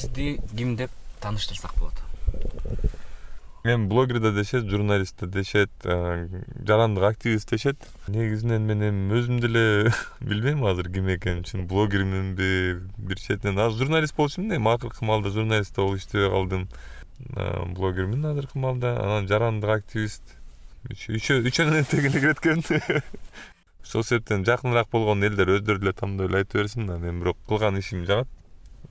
сизди 0.00 0.40
ким 0.56 0.76
деп 0.76 0.90
тааныштырсак 1.20 1.74
болот. 1.78 1.94
Эми 3.64 3.86
блогер 3.86 4.20
да 4.20 4.32
дешет 4.32 4.64
журналист 4.64 5.16
да 5.20 5.26
дешет 5.26 5.70
жарандык 5.84 7.04
активист 7.04 7.50
дешет. 7.50 7.76
Негизинен 8.08 8.62
мен 8.62 8.82
эми 8.88 9.18
өзүм 9.18 9.40
деле 9.40 9.92
билбейм 10.20 10.64
азыр 10.64 10.90
ким 10.90 11.08
экенин. 11.14 11.44
Чын 11.44 11.66
блогерминби 11.68 12.80
бир 12.96 13.20
четинен 13.20 13.58
азыр 13.58 13.84
журналист 13.84 14.16
болчумун 14.16 14.56
эми. 14.56 14.72
Акыркы 14.72 15.04
маалда 15.04 15.30
журналист 15.30 15.76
да 15.76 15.82
болуп 15.82 15.98
иштебей 15.98 16.30
калдым. 16.30 16.68
Блогермин 17.76 18.24
азыркы 18.24 18.58
маалда. 18.58 18.96
Анан 19.02 19.28
жарандык 19.28 19.70
активист 19.70 20.22
үчөөнүн 20.88 21.82
этегине 21.82 22.20
кирет 22.20 22.38
экенмин 22.40 23.02
ошол 23.84 24.04
себептен 24.08 24.46
жакыныраак 24.48 24.88
болгон 24.88 25.22
элдер 25.28 25.58
өздөрү 25.58 25.82
деле 25.82 25.92
тандап 25.92 26.30
эле 26.30 26.38
айта 26.38 26.56
берсин 26.56 26.86
да. 26.86 26.96
Мен 26.96 27.20
бирок 27.20 27.36
кылган 27.46 27.76
ишим 27.76 28.06
жагат 28.06 28.39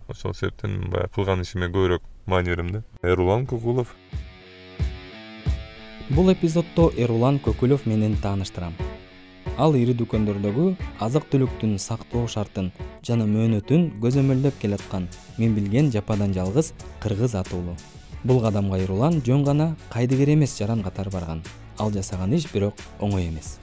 ошол 0.09 0.33
себептен 0.33 0.89
баягы 0.89 1.13
кылган 1.13 1.41
ишиме 1.41 1.69
көбүрөөк 1.69 2.01
маани 2.25 2.49
берем 2.49 2.71
да. 2.71 2.83
Эрулан 3.03 3.45
кокулов. 3.45 3.95
Бул 6.09 6.31
эпизоддо 6.31 6.89
эрулан 6.97 7.37
көкүлов 7.37 7.85
менен 7.85 8.17
тааныштырам. 8.17 8.73
Ал 9.57 9.75
ири 9.75 9.93
дүкөндөрдөгү 9.93 10.65
азык 10.99 11.27
түлүктүн 11.29 11.77
сактоо 11.77 12.25
шартын 12.27 12.71
жана 13.05 13.27
мөөнөтүн 13.29 14.01
көзөмөлдөп 14.01 14.59
келаткан 14.61 15.07
мен 15.37 15.55
билген 15.55 15.91
жападан 15.93 16.33
жалгыз 16.33 16.73
кыргыз 17.03 17.35
атуулу. 17.35 17.75
Бул 18.23 18.41
кадамга 18.41 18.79
эрулан 18.81 19.21
жөн 19.25 19.43
гана 19.43 19.75
кайдыгер 19.93 20.33
эмес 20.33 20.57
жаран 20.57 20.83
катары 20.83 21.11
барган. 21.11 21.43
Ал 21.77 21.91
жасаган 21.91 22.33
иш 22.33 22.49
бирок 22.51 22.73
оңой 22.99 23.29
эмес. 23.29 23.59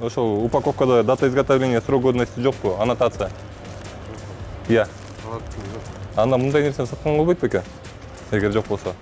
Ошол 0.00 0.44
упаковкада 0.44 1.02
дата 1.02 1.26
изготовления 1.28 1.80
срок 1.80 2.02
годности 2.02 2.40
жокпу? 2.40 2.76
Аннотация. 2.80 3.30
Ыя 4.68 4.86
анда 6.16 6.38
мындай 6.38 6.62
нерсени 6.62 6.86
сатканга 6.86 7.18
болбойт 7.18 7.40
бекен 7.40 7.62
эгер 8.30 8.52
жок 8.52 8.66
болсо. 8.68 8.94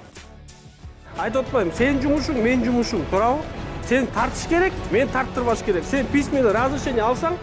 Айтып 1.19 1.47
атпаймынбы 1.47 1.77
сенин 1.77 2.03
жумушуң 2.03 2.43
менин 2.43 2.65
жумушум. 2.65 3.05
Туурабы? 3.11 3.43
Сени 3.89 4.07
тартыш 4.15 4.47
керек 4.49 4.73
мени 4.91 5.09
тарттырбаш 5.11 5.63
керек. 5.67 5.85
Сен 5.85 6.07
письменный 6.07 6.53
разрешение 6.53 7.03
алсаң 7.05 7.39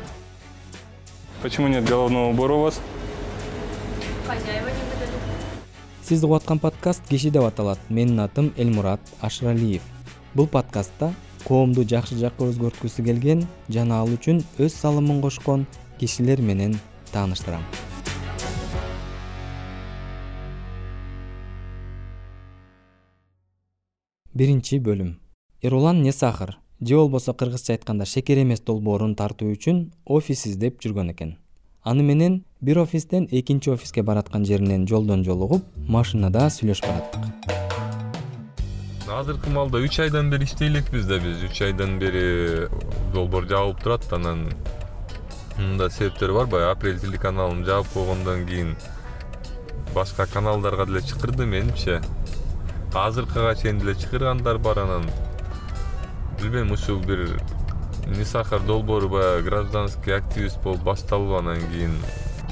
почему 1.42 1.68
нет 1.68 1.86
головного 1.86 2.30
убора 2.30 2.54
у 2.54 2.62
вас? 2.64 2.80
Хозяева 4.28 4.68
не 4.68 4.84
выдали 4.90 5.12
сиз 6.04 6.24
угуп 6.24 6.38
аткан 6.38 6.60
подкаст 6.60 7.08
киши 7.08 7.30
деп 7.30 7.44
аталат. 7.44 7.80
Менин 7.90 8.20
атым 8.20 8.54
элмурат 8.58 9.00
ашыралиев 9.22 9.82
бул 10.34 10.48
подкастта 10.48 11.14
коомду 11.48 11.84
жакшы 11.88 12.16
жакка 12.20 12.50
өзгөрткүсү 12.52 13.06
келген 13.06 13.46
жана 13.70 14.02
ал 14.02 14.12
үчүн 14.12 14.44
өз 14.60 14.74
салымын 14.74 15.22
кошкон 15.22 15.66
кишилер 16.00 16.42
менен 16.42 16.80
тааныштырам 17.14 17.64
биринчи 24.38 24.78
бөлүм. 24.78 25.16
Эрулан 25.66 26.04
несахыр 26.04 26.58
же 26.80 26.96
болбосо 26.96 27.34
кыргызча 27.34 27.74
айтканда 27.74 28.06
шекер 28.06 28.38
эмес 28.44 28.60
долбоорун 28.62 29.16
тартуу 29.16 29.50
үчүн 29.56 29.80
офис 30.06 30.46
издеп 30.46 30.78
жүргөн 30.84 31.10
экен. 31.14 31.32
Аны 31.84 32.04
менен 32.04 32.44
бир 32.62 32.78
офистен 32.84 33.28
экинчи 33.32 33.72
офиске 33.72 34.04
бараткан 34.04 34.46
жеринен 34.46 34.86
жолдон 34.88 35.24
жолугуп 35.26 35.66
машинада 35.88 36.52
сүйлөшүп 36.54 36.86
бараттык. 36.86 37.24
Азыркы 39.10 39.50
маалда 39.50 39.82
үч 39.82 39.98
айдан 40.06 40.30
бери 40.30 40.46
иштей 40.46 40.70
элекпиз 40.70 41.08
да 41.10 41.18
биз. 41.18 41.42
Үч 41.42 41.62
айдан 41.66 41.98
бери 41.98 42.68
долбоор 43.16 43.50
жабылып 43.50 43.82
турат 43.82 44.14
анан 44.14 44.52
мындай 45.58 45.90
себептери 45.90 46.38
бар. 46.38 46.46
Баягы 46.46 46.76
апрель 46.76 47.00
телеканалын 47.00 47.66
жаап 47.66 47.90
койгондон 47.96 48.46
кийин 48.46 48.76
башка 49.96 50.28
каналдарга 50.28 50.86
деле 50.86 51.02
чакырды 51.02 51.48
менимче 51.48 52.04
азыркыга 53.06 53.56
чейин 53.56 53.80
деле 53.80 53.96
чакыргандар 53.96 54.58
бар 54.58 54.80
анан. 54.80 55.10
Билбейм 56.40 56.72
ушул 56.72 57.00
бир 57.00 57.40
несахар 58.08 58.60
долбоору 58.62 59.10
баягы 59.10 59.44
гражданский 59.44 60.12
активист 60.12 60.62
болуп 60.64 60.84
башталып 60.84 61.40
анан 61.40 61.62
кийин 61.72 61.96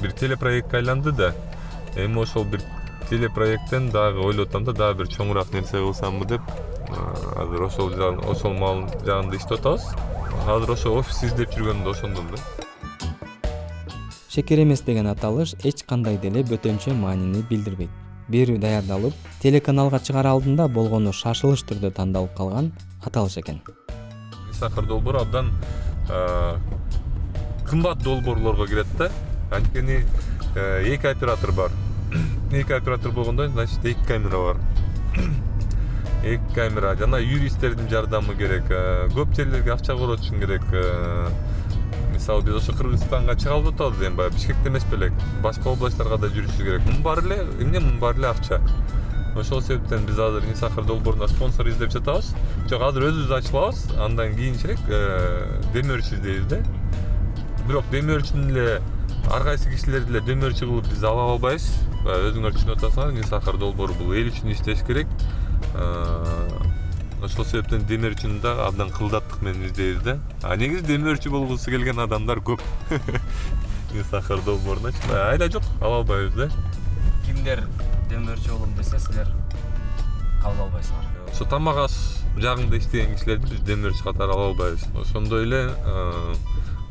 бир 0.02 0.12
телепроектке 0.12 0.76
айланды 0.76 1.12
да 1.12 1.34
эми 1.96 2.20
ошол 2.20 2.44
бир 2.44 2.62
телепроекттен 3.08 3.90
дагы 3.90 4.20
ойлоп 4.20 4.48
атам 4.48 4.64
да 4.64 4.72
дагы 4.72 5.04
бир 5.04 5.08
чоңураак 5.08 5.52
нерсе 5.52 5.78
кылсамбы 5.78 6.26
деп 6.26 6.42
азыр 7.36 7.62
ошол 7.62 7.92
ошол 8.30 8.54
мал 8.54 8.88
жагында 9.04 9.36
иштеп 9.36 9.60
атабыз. 9.60 9.86
Азыр 10.46 10.70
ошо 10.72 10.94
офис 10.98 11.22
издеп 11.24 11.54
жүргөнүм 11.54 11.84
да 11.84 11.90
ошондон 11.90 12.26
да. 12.30 12.36
Шекер 14.28 14.62
эмес 14.62 14.82
деген 14.82 15.06
аталыш 15.06 15.54
эч 15.64 15.82
кандай 15.88 16.18
деле 16.18 16.42
бөтөнчө 16.42 16.92
маанини 16.94 17.42
билдирбейт 17.48 18.05
берүү 18.32 18.58
даярдалып 18.62 19.14
телеканалга 19.42 20.00
чыгаар 20.02 20.30
алдында 20.32 20.68
болгону 20.68 21.12
шашылыш 21.14 21.62
түрдө 21.68 21.92
тандалып 21.94 22.34
калган 22.36 22.72
аталыш 23.04 23.38
экен. 23.42 23.60
Несахар 24.48 24.86
долбоору 24.86 25.20
абдан 25.22 25.52
кымбат 27.68 28.02
долбоорлорго 28.02 28.66
кирет 28.66 28.86
да. 28.98 29.10
Анткени 29.50 30.02
эки 30.54 31.06
оператор 31.06 31.52
бар. 31.52 31.70
Эки 32.52 32.72
оператор 32.72 33.12
болгондо 33.12 33.48
значит 33.48 33.84
эки 33.84 34.06
камера 34.06 34.38
бар. 34.38 34.56
Эки 36.24 36.54
камера 36.54 36.96
жана 36.96 37.16
юристтердин 37.16 37.88
жардамы 37.88 38.34
керек 38.34 38.66
көп 39.14 39.34
жерлерге 39.36 39.72
акча 39.72 39.94
үчүн 39.94 40.40
керек 40.40 40.64
мисалы 42.26 42.42
биз 42.42 42.56
ошо 42.56 42.72
кыргызстанга 42.76 43.36
чыга 43.36 43.54
албай 43.54 43.72
атабыз 43.72 44.00
эми 44.02 44.16
баягы 44.16 44.34
бишкекте 44.34 44.68
эмес 44.68 44.84
белек. 44.90 45.12
Башка 45.42 45.70
областтарга 45.70 46.16
да 46.18 46.26
жүрүшүбүз 46.26 46.58
керек. 46.58 46.82
Мунун 46.86 47.02
баары 47.02 47.22
эле 47.22 47.36
эмне 47.62 47.78
мунун 47.78 48.00
баары 48.00 48.18
эле 48.18 48.28
акча? 48.28 48.60
Ошол 49.36 49.62
себептен 49.62 50.06
биз 50.06 50.18
азыр 50.18 50.42
несахар 50.42 50.84
долбооруна 50.84 51.28
спонсор 51.28 51.68
издеп 51.68 51.92
жатабыз. 51.92 52.32
Жок 52.68 52.82
азыр 52.82 53.06
өзүбүз 53.12 53.32
ачып 53.38 53.54
алабыз 53.54 53.84
андан 53.94 54.34
кийинчерээк 54.34 54.90
э, 54.90 55.62
демөөрчү 55.74 56.18
издейбиз 56.18 56.46
да. 56.50 56.62
Бирок 57.68 57.86
демөөрчүнү 57.94 58.46
деле 58.50 58.82
ар 59.30 59.46
кайсы 59.46 59.70
кишилерди 59.70 60.16
эле 60.16 60.26
демөөрчү 60.26 60.66
кылып 60.66 60.90
биз 60.90 61.04
ала 61.04 61.30
албайбыз. 61.36 61.68
Баягы 62.02 62.32
өзүңөр 62.32 62.58
түшүнүп 62.58 62.80
атасыңар 62.80 63.18
несахар 63.20 63.60
долбоору 63.62 63.94
бул 64.00 64.16
эл 64.18 64.32
үчүн 64.32 64.50
иштеш 64.56 64.82
керек 64.88 65.06
ошол 67.24 67.46
себептен 67.48 67.84
демөөрчүнү 67.88 68.40
дагы 68.44 68.64
абдан 68.66 68.90
кылдаттык 68.92 69.40
менен 69.42 69.66
издейбиз 69.70 70.02
да. 70.04 70.18
А 70.42 70.56
негизи 70.56 70.84
демөөрчү 70.84 71.30
болгусу 71.32 71.70
келген 71.70 72.00
адамдар 72.04 72.42
көп. 72.44 72.62
Несахар 73.94 74.42
долбооруначы 74.44 75.00
айла 75.16 75.48
жок 75.48 75.64
ала 75.80 76.02
албайбыз 76.02 76.34
да. 76.36 76.50
Кимдер 77.26 77.64
демөөрчү 78.10 78.52
болом 78.52 78.74
десе 78.76 79.00
силер 79.00 79.32
кабыл 80.42 80.66
албайсыңар. 80.66 81.08
Ошо 81.32 81.48
тамак 81.48 81.80
аш 81.86 81.96
жагында 82.36 82.76
иштеген 82.76 83.16
кишилерди 83.16 83.54
биз 83.54 83.64
демөөрчү 83.70 84.04
катары 84.04 84.36
ала 84.36 84.50
албайбыз. 84.52 84.86
Ошондой 85.00 85.48
эле 85.48 85.64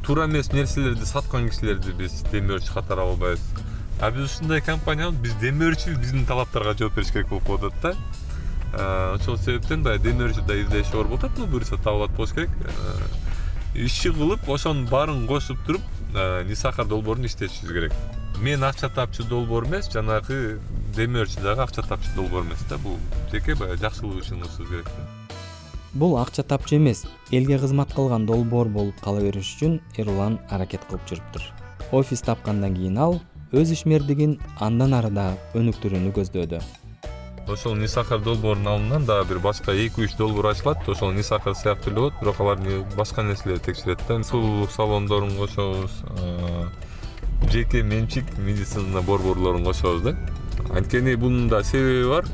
туура 0.03 0.25
эмес 0.25 0.51
нерселерди 0.53 1.05
саткан 1.05 1.49
кишилерди 1.49 1.93
биз 1.93 2.23
демөөрчү 2.33 2.73
катары 2.73 3.05
ала 3.05 3.13
албайбыз. 3.13 3.45
А 4.01 4.11
биз 4.11 4.25
ушундай 4.31 4.65
компаниябыз 4.65 5.21
биз 5.21 5.39
демөөрчү 5.43 5.99
биздин 6.01 6.25
талаптарга 6.25 6.73
жооп 6.81 6.97
бериш 6.97 7.13
керек 7.13 7.29
болуп 7.29 7.45
калып 7.47 7.69
атат 7.69 7.93
да 7.93 8.14
ошол 8.75 9.37
себептен 9.37 9.83
баягы 9.83 10.09
демөөрчү 10.09 10.45
да 10.47 10.55
издеши 10.59 10.95
оор 10.95 11.07
болуп 11.07 11.23
атат. 11.23 11.37
Ну 11.37 11.47
буюрса 11.47 11.77
табылат 11.77 12.11
болуш 12.11 12.33
керек. 12.33 12.49
Иши 13.73 14.11
кылып 14.13 14.47
ошонун 14.49 14.85
баарын 14.87 15.27
кошуп 15.27 15.57
туруп 15.65 15.81
несахар 16.47 16.85
долбоорун 16.85 17.25
иштетишибиз 17.25 17.71
керек. 17.71 17.93
Мен 18.41 18.63
акча 18.63 18.89
тапчу 18.89 19.23
долбоор 19.23 19.65
эмес 19.65 19.89
жанагы 19.91 20.59
демөөрчү 20.95 21.41
дагы 21.41 21.63
акча 21.63 21.81
тапчу 21.81 22.09
долбоор 22.15 22.43
эмес 22.43 22.63
да. 22.69 22.77
Бул 22.77 22.97
жеке 23.31 23.55
баягы 23.55 23.79
жакшылык 23.81 24.23
үчүн 24.23 24.41
кылышыбыз 24.43 24.69
керек. 24.69 24.89
Бул 25.93 26.17
акча 26.19 26.43
тапчу 26.43 26.75
эмес 26.75 27.05
элге 27.31 27.59
кызмат 27.59 27.93
кылган 27.93 28.25
долбоор 28.25 28.67
болуп 28.67 28.99
кала 29.01 29.21
бериш 29.21 29.55
үчүн 29.55 29.79
эрулан 29.97 30.39
аракет 30.49 30.83
кылып 30.89 31.07
жүрүптүр. 31.07 31.43
Офис 31.91 32.21
тапкандан 32.21 32.75
кийин 32.75 32.97
ал 32.97 33.21
өз 33.51 33.71
ишмердигин 33.71 34.39
андан 34.59 34.93
ары 34.93 35.11
дагы 35.15 35.37
өнүктүрүүнү 35.55 36.11
көздөдү 36.15 36.59
ошол 37.47 37.75
несахар 37.75 38.19
долбоорунун 38.19 38.67
алдынан 38.67 39.05
дагы 39.05 39.29
бир 39.29 39.39
башка 39.39 39.73
эки 39.73 40.01
үч 40.01 40.15
долбоор 40.17 40.51
ачылат. 40.51 40.87
Ошол 40.89 41.11
несахар 41.11 41.55
сыяктуу 41.55 41.91
эле 41.91 41.99
болот 41.99 42.13
бирок 42.21 42.39
алар 42.39 42.59
башка 42.95 43.23
нерселерди 43.23 43.63
текшерет 43.65 43.99
да. 44.07 44.23
Сулуулук 44.23 44.71
салондорун 44.71 45.35
кошобуз 45.37 45.91
жеке 47.51 47.83
менчик 47.83 48.25
медицина 48.37 49.01
борборлорун 49.01 49.63
кошобуз 49.63 50.01
да. 50.01 50.17
Анткени 50.73 51.15
бунун 51.15 51.47
да 51.47 51.63
себеби 51.63 52.07
бар. 52.09 52.25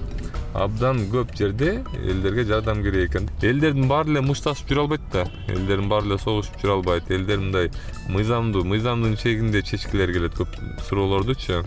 Абдан 0.53 1.05
көп 1.07 1.35
жерде 1.37 1.83
элдерге 1.95 2.43
жардам 2.43 2.83
керек 2.83 3.09
экен 3.09 3.29
элдердин 3.41 3.87
баары 3.87 4.11
эле 4.11 4.21
мушташып 4.21 4.67
жүрө 4.67 4.81
албайт 4.81 5.01
да. 5.13 5.25
Элдердин 5.47 5.87
баары 5.87 6.07
эле 6.07 6.17
согушуп 6.19 6.57
жүрө 6.59 6.73
албайт. 6.79 7.11
Элдер 7.11 7.39
мындай 7.39 7.71
мыйзамдуу 8.09 8.65
мыйзамдын 8.65 9.15
чегинде 9.15 9.61
чечкилер 9.61 10.11
келет 10.11 10.35
көп 10.35 10.57
суроолордучу 10.89 11.63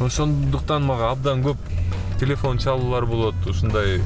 ошондуктан 0.00 0.84
мага 0.84 1.10
абдан 1.10 1.40
көп 1.44 1.56
телефон 2.20 2.58
чалуулар 2.58 3.06
болот 3.06 3.46
ушундай 3.46 4.02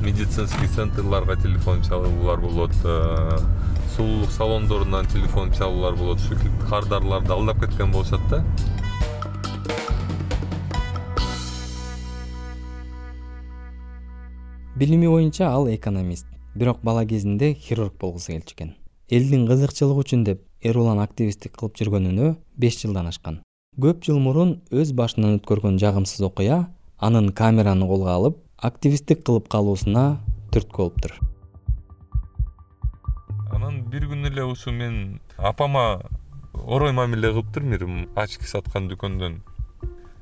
медицинский 0.00 0.66
центрларга 0.66 1.36
телефон 1.36 1.82
чалуулар 1.82 2.40
болот 2.40 2.72
э, 2.84 3.38
сулуулук 3.96 4.30
салондорунан 4.30 5.06
телефон 5.06 5.52
чалуулар 5.52 5.94
болот 5.94 6.18
ушу 6.20 6.36
кардарларды 6.70 7.32
алдап 7.32 7.60
кеткен 7.60 7.92
болушат 7.92 8.20
да. 8.30 8.44
Билими 14.74 15.06
боюнча 15.06 15.50
ал 15.52 15.68
экономист 15.68 16.26
бирок 16.54 16.80
бала 16.82 17.04
кезинде 17.04 17.52
хирург 17.52 17.92
болгусу 18.00 18.32
келчү 18.32 18.54
экен 18.54 18.74
элдин 19.10 19.46
кызыкчылыгы 19.48 20.00
үчүн 20.06 20.24
деп 20.24 20.46
эрулан 20.62 21.02
активисттик 21.04 21.56
кылып 21.58 21.76
жүргөнүнө 21.76 22.36
беш 22.56 22.80
жылдан 22.82 23.08
ашкан. 23.12 23.42
Көп 23.78 24.00
жыл 24.02 24.16
мурун 24.18 24.56
өз 24.74 24.90
башынан 24.98 25.36
өткөргөн 25.36 25.76
жагымсыз 25.78 26.24
окуя 26.26 26.64
анын 26.98 27.28
камераны 27.30 27.86
колго 27.86 28.08
алып 28.10 28.38
активисттик 28.58 29.20
кылып 29.22 29.46
калуусуна 29.52 30.18
түрткү 30.50 30.80
болуптур. 30.82 31.12
Анан 33.54 33.84
бир 33.92 34.08
күнү 34.10 34.32
эле 34.32 34.42
ушу 34.50 34.72
мен 34.74 35.20
апама 35.38 36.00
орой 36.64 36.90
мамиле 36.92 37.30
кылыптыр 37.30 37.68
бир 37.70 37.84
очки 38.18 38.50
саткан 38.50 38.88
дүкөндөн. 38.90 39.36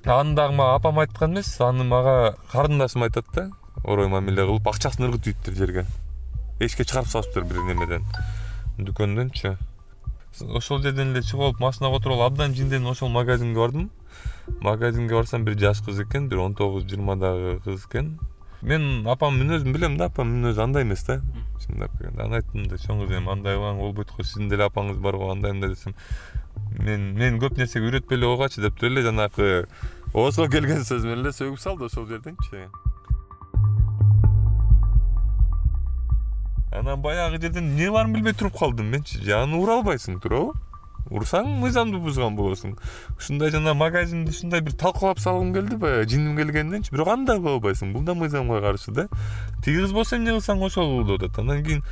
Аны 0.04 0.34
дагы 0.36 0.54
мага 0.58 0.74
апам 0.76 1.00
айткан 1.00 1.32
эмес 1.32 1.54
аны 1.60 1.84
мага 1.84 2.36
карындашым 2.52 3.06
айтат 3.08 3.30
да 3.34 3.46
орой 3.84 4.08
мамиле 4.12 4.44
кылып 4.44 4.68
акчасын 4.68 5.08
ыргытып 5.08 5.32
ийиптир 5.32 5.56
жерге. 5.62 5.86
Эчке 6.60 6.84
чыгарып 6.84 7.08
салыптыр 7.08 7.48
бир 7.48 7.64
немеден. 7.64 8.04
Дүкөндөнчү 8.76 9.56
ошол 10.42 10.82
жерден 10.82 11.12
эле 11.14 11.22
чыгып 11.22 11.42
алып 11.44 11.60
машинага 11.60 11.96
отуруп 11.96 12.20
алып 12.20 12.32
абдан 12.32 12.54
жинденип 12.54 12.90
ошол 12.90 13.08
магазинге 13.08 13.60
бардым. 13.60 13.90
Магазинге 14.60 15.14
барсам 15.14 15.44
бир 15.44 15.58
жаш 15.58 15.82
кыз 15.84 16.00
экен 16.00 16.28
бир 16.28 16.38
он 16.38 16.54
тогуз 16.54 16.84
жыйырмадагы 16.84 17.60
кыз 17.64 17.86
экен. 17.86 18.18
Мен 18.62 19.06
апамдын 19.06 19.44
мүнөзүн 19.44 19.72
билем 19.72 19.96
да 19.96 20.08
апамдын 20.10 20.40
мүнөзү 20.40 20.62
андай 20.62 20.82
эмес 20.82 21.04
да. 21.06 21.20
Чындап 21.60 21.92
келгенде 21.98 22.22
анан 22.22 22.40
айттым 22.40 22.62
мындай 22.62 22.78
чоң 22.78 23.04
кыз 23.04 23.16
эми 23.18 23.32
андай 23.32 23.56
кылгаң 23.56 23.80
болбойт 23.82 24.12
го 24.16 24.24
сиздин 24.24 24.48
деле 24.48 24.66
апаңыз 24.66 24.98
бар 25.02 25.16
го 25.20 25.30
андай 25.30 25.52
мындай 25.52 25.70
десем. 25.74 25.94
Мен 26.78 27.12
мени 27.14 27.40
көп 27.42 27.58
нерсеге 27.60 27.90
үйрөтпөй 27.90 28.18
эле 28.18 28.32
койгачы 28.32 28.64
деп 28.64 28.78
туруп 28.80 28.92
эле 28.92 29.06
жанагы 29.06 29.68
оозго 30.14 30.48
келген 30.56 30.84
сөз 30.88 31.04
менен 31.04 31.26
эле 31.26 31.36
сөгүп 31.36 31.60
салды 31.60 31.90
ошол 31.90 32.08
жерденчи 32.08 32.66
анан 36.78 37.00
баягы 37.00 37.40
жерден 37.40 37.70
эмне 37.72 37.86
кылаарын 37.88 38.12
билбей 38.12 38.32
туруп 38.32 38.58
калдым 38.58 38.90
менчи 38.92 39.20
аны 39.32 39.56
ура 39.56 39.78
албайсың 39.80 40.20
туурабы? 40.20 40.54
Урсаң 41.06 41.46
мыйзамды 41.60 42.00
бузган 42.02 42.34
болосуң. 42.34 42.72
Ушундай 43.16 43.52
жана 43.54 43.74
магазинди 43.78 44.32
ушундай 44.34 44.60
бир 44.60 44.74
талкалап 44.74 45.20
салгым 45.22 45.52
келди 45.54 45.76
баягы 45.78 46.08
жиним 46.10 46.36
келгенденчи 46.36 46.90
бирок 46.90 47.12
аны 47.12 47.26
да 47.26 47.36
кыла 47.38 47.54
албайсың 47.56 47.92
бул 47.94 48.02
да 48.02 48.14
мыйзамга 48.14 48.60
каршы 48.60 48.90
да. 48.90 49.06
Тиги 49.62 49.84
кыз 49.84 49.92
болсо 49.94 50.16
эмне 50.16 50.34
кылсаң 50.34 50.64
ошол 50.66 51.04
кыл 51.04 51.16
деп 51.18 51.28
атат 51.28 51.38
анан 51.44 51.62
кийин 51.64 51.84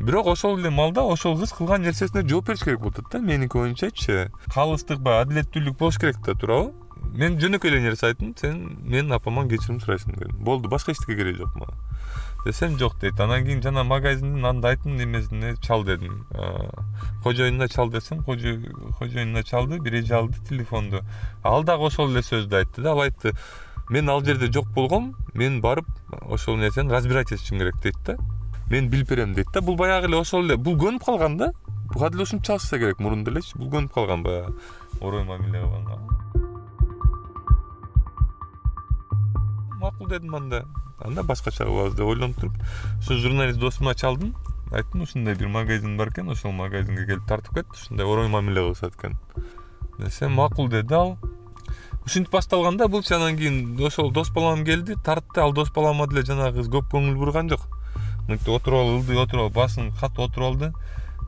бирок 0.00 0.26
ошол 0.26 0.58
эле 0.58 0.70
маалда 0.70 1.06
ошол 1.06 1.38
кыз 1.38 1.52
кылган 1.52 1.86
нерсесине 1.86 2.26
жооп 2.28 2.48
бериш 2.48 2.64
керек 2.64 2.80
болуп 2.80 2.98
атат 2.98 3.12
да. 3.12 3.18
Меники 3.20 3.56
оюмчачы 3.56 4.32
калыстык 4.52 4.98
баягы 4.98 5.30
адилеттүүлүк 5.30 5.78
болуш 5.78 6.00
керек 6.02 6.18
да 6.26 6.34
туурабы 6.34 6.72
мен 7.14 7.38
жөнөкөй 7.40 7.70
эле 7.70 7.80
нерсе 7.82 8.10
айттым 8.10 8.34
сен 8.38 8.58
менин 8.82 9.12
апаман 9.12 9.48
кечирим 9.48 9.80
сурайсың 9.80 10.16
дедим. 10.18 10.36
Болду 10.44 10.68
башка 10.68 10.92
эчтеке 10.92 11.16
кереги 11.16 11.38
жок 11.38 11.54
мага. 11.56 11.74
Десем 12.44 12.78
жок 12.78 12.98
дейт. 13.00 13.20
Анан 13.20 13.44
кийин 13.44 13.62
жана 13.62 13.84
магазиндин 13.84 14.44
андайтын 14.46 14.96
немесине 14.96 15.56
чал 15.60 15.84
дедим. 15.84 16.26
Кожоюнуна 17.22 17.68
чал 17.68 17.90
десем 17.90 18.22
кожоюнуна 18.22 19.42
чалды 19.42 19.78
бир 19.78 19.94
эже 19.94 20.14
алды 20.14 20.38
телефонду. 20.48 21.02
Ал 21.42 21.64
дагы 21.64 21.86
ошол 21.86 22.10
эле 22.10 22.22
сөздү 22.22 22.56
айтты 22.56 22.82
да 22.82 22.92
ал 22.92 23.00
айтты 23.00 23.34
мен 23.90 24.08
ал 24.08 24.24
жерде 24.24 24.50
жок 24.52 24.68
болгом 24.68 25.16
мен 25.34 25.60
барып 25.60 25.86
ошол 26.22 26.56
нерсени 26.56 26.90
разбирать 26.90 27.32
этишим 27.32 27.58
керек 27.58 27.80
дейт 27.82 27.96
да. 28.06 28.16
Мен 28.70 28.88
билип 28.88 29.08
берем 29.08 29.34
дейт 29.34 29.48
да. 29.52 29.60
Бул 29.60 29.76
баягы 29.76 30.06
эле 30.06 30.16
ошол 30.16 30.44
эле 30.44 30.56
бул 30.56 30.78
көнүп 30.78 31.04
калган 31.04 31.36
да. 31.36 31.52
Буга 31.92 32.10
деле 32.10 32.22
ушинтип 32.22 32.46
чалышса 32.46 32.78
керек 32.78 33.00
мурун 33.00 33.24
делечи 33.24 33.58
бул 33.58 33.68
көнүп 33.68 33.92
калган 33.92 34.22
баягы. 34.22 34.54
Орой 35.00 35.24
мамиле 35.24 35.60
кылганга 35.60 35.98
макул 39.80 40.08
дедим 40.08 40.34
анда. 40.34 40.64
Анда 41.00 41.22
башкача 41.22 41.64
кылабыз 41.64 41.94
деп 41.96 42.06
ойлонуп 42.06 42.40
туруп 42.40 42.54
ошо 43.00 43.16
журналист 43.16 43.58
досума 43.58 43.94
чалдым 43.94 44.34
айттым 44.70 45.02
ушундай 45.02 45.34
бир 45.34 45.48
магазин 45.48 45.96
бар 45.96 46.10
экен 46.10 46.28
ошол 46.28 46.52
магазинге 46.52 47.06
келип 47.06 47.26
тартып 47.26 47.54
кет 47.54 47.72
ушундай 47.72 48.06
орой 48.06 48.28
мамиле 48.28 48.60
кылышат 48.60 48.94
экен. 48.94 49.16
Десем 49.98 50.32
макул 50.32 50.68
деди 50.68 50.94
ал. 50.94 51.16
Ушинтип 52.04 52.32
башталган 52.32 52.76
да 52.76 52.88
булчу 52.88 53.14
анан 53.14 53.36
кийин 53.36 53.80
ошол 53.80 54.10
дос 54.10 54.30
балам 54.30 54.64
келди 54.64 54.94
тартты. 55.04 55.40
Ал 55.40 55.52
дос 55.52 55.72
балама 55.72 56.06
деле 56.06 56.22
жанагы 56.22 56.60
кыз 56.60 56.68
көп 56.68 56.92
көңүл 56.92 57.16
бурган 57.16 57.48
жок. 57.48 57.66
Мынтип 58.28 58.48
отуруп 58.48 58.80
алып 58.80 59.00
ылдый 59.00 59.18
отуруп 59.18 59.42
алып 59.42 59.54
башын 59.54 59.92
катып 60.00 60.20
отуруп 60.28 60.46
алды. 60.48 60.72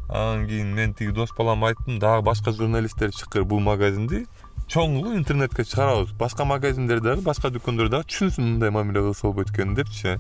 Анан 0.08 0.46
кийин 0.46 0.74
мен 0.74 0.94
тиги 0.94 1.10
дос 1.10 1.30
балама 1.36 1.68
айттым. 1.68 1.98
Дагы 1.98 2.22
башка 2.22 2.52
журналисттер 2.52 3.12
чыккыр 3.12 3.44
бул 3.44 3.60
магазинди 3.60 4.26
чоң 4.68 4.98
интернетке 5.16 5.64
чыгарабыз. 5.64 6.12
Башка 6.18 6.44
магазиндер 6.44 7.00
дагы 7.00 7.22
башка 7.22 7.50
дүкөндөр 7.50 7.90
дагы 7.92 8.08
түшүнсүн 8.10 8.54
мындай 8.54 8.70
мамиле 8.70 9.00
кылса 9.00 9.26
болбойт 9.26 9.50
экенин 9.50 9.74
депчи. 9.74 10.18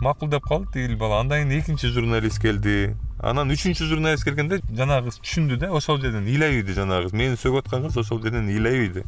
Макул 0.00 0.28
деп 0.28 0.42
калды 0.48 0.72
тигил 0.72 0.96
бала. 0.98 1.20
Андан 1.20 1.48
кийин 1.48 1.60
экинчи 1.60 1.86
журналист 1.86 2.40
келди. 2.42 2.96
Анан 3.20 3.52
үчүнчү 3.54 3.86
журналист 3.86 4.24
келгенде 4.26 4.60
жанагы 4.74 5.12
кыз 5.12 5.20
түшүндү 5.22 5.58
да 5.62 5.70
ошол 5.70 6.00
жерден 6.02 6.26
ыйлай 6.26 6.58
ийди 6.58 6.74
жанагы. 6.74 7.10
Кыз 7.10 7.14
мени 7.14 7.38
сөгүп 7.38 7.66
аткан 7.66 7.86
кыз 7.86 8.00
ошол 8.02 8.22
жерден 8.22 8.48
ыйлай 8.50 8.86
ийди 8.86 9.06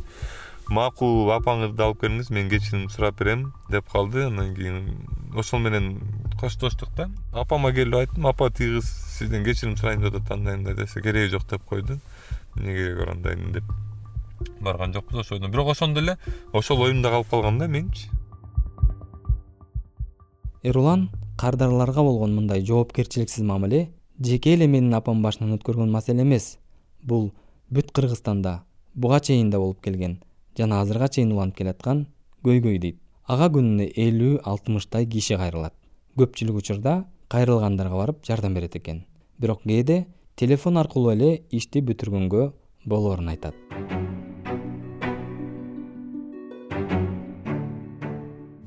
макул 0.72 1.28
апаңызды 1.34 1.82
алып 1.84 2.04
келиңиз 2.04 2.30
мен 2.32 2.48
кечирим 2.48 2.88
сурап 2.88 3.18
берем 3.18 3.52
деп 3.70 3.88
калды. 3.90 4.26
Анан 4.28 4.54
кийин 4.54 5.06
ошол 5.34 5.60
менен 5.60 5.98
коштоштук 6.40 6.94
да. 6.96 7.08
Апама 7.32 7.72
келип 7.72 7.98
айттым 7.98 8.26
апа 8.26 8.50
тиги 8.50 8.78
кыз 8.78 8.90
сизден 9.18 9.44
кечирим 9.44 9.76
сурайм 9.76 10.02
деп 10.02 10.14
атат 10.14 10.38
андай 10.38 10.56
мындай 10.56 10.74
десе 10.74 11.02
кереги 11.02 11.32
жок 11.32 11.48
деп 11.50 11.64
койду. 11.64 11.98
Эмне 12.56 12.76
кереги 12.76 12.98
бар 12.98 13.12
андайдын 13.16 13.52
деп 13.52 13.64
барган 14.60 14.92
жокпуз 14.92 15.20
ошол 15.20 15.38
бойдон 15.38 15.50
бирок 15.52 15.68
ошондо 15.68 16.00
эле 16.00 16.18
ошол 16.52 16.82
оюмда 16.82 17.10
калып 17.10 17.30
калган 17.30 17.58
да 17.58 17.68
менчи 17.68 18.08
эрулан 20.62 21.10
кардарларга 21.36 22.02
болгон 22.02 22.34
мындай 22.34 22.64
жоопкерчиликсиз 22.64 23.44
мамиле 23.44 23.90
жеке 24.20 24.54
эле 24.54 24.66
менин 24.66 24.94
апам 24.94 25.22
башынан 25.22 25.56
өткөргөн 25.58 25.90
маселе 25.90 26.22
эмес. 26.22 26.58
Бул 27.02 27.32
бүт 27.70 27.90
кыргызстанда 27.92 28.62
буга 28.94 29.20
чейин 29.20 29.50
да 29.50 29.58
болуп 29.58 29.82
келген 29.82 30.20
жана 30.58 30.80
азырга 30.80 31.08
чейин 31.08 31.32
уланып 31.32 31.56
келаткан 31.56 32.06
көйгөй 32.44 32.78
дейт. 32.78 33.00
Ага 33.26 33.48
күнүнө 33.50 33.90
элүү 33.96 34.40
алтымыштай 34.44 35.06
киши 35.06 35.36
кайрылат. 35.36 35.74
Көпчүлүк 36.16 36.60
учурда 36.62 37.04
кайрылгандарга 37.28 37.96
барып 37.96 38.24
жардам 38.24 38.54
берет 38.54 38.76
экен. 38.76 39.04
Бирок 39.38 39.62
кээде 39.64 40.06
телефон 40.36 40.78
аркылуу 40.78 41.12
эле 41.12 41.42
ишти 41.50 41.80
бүтүргөнгө 41.80 42.52
болоорун 42.84 43.28
айтат 43.28 43.54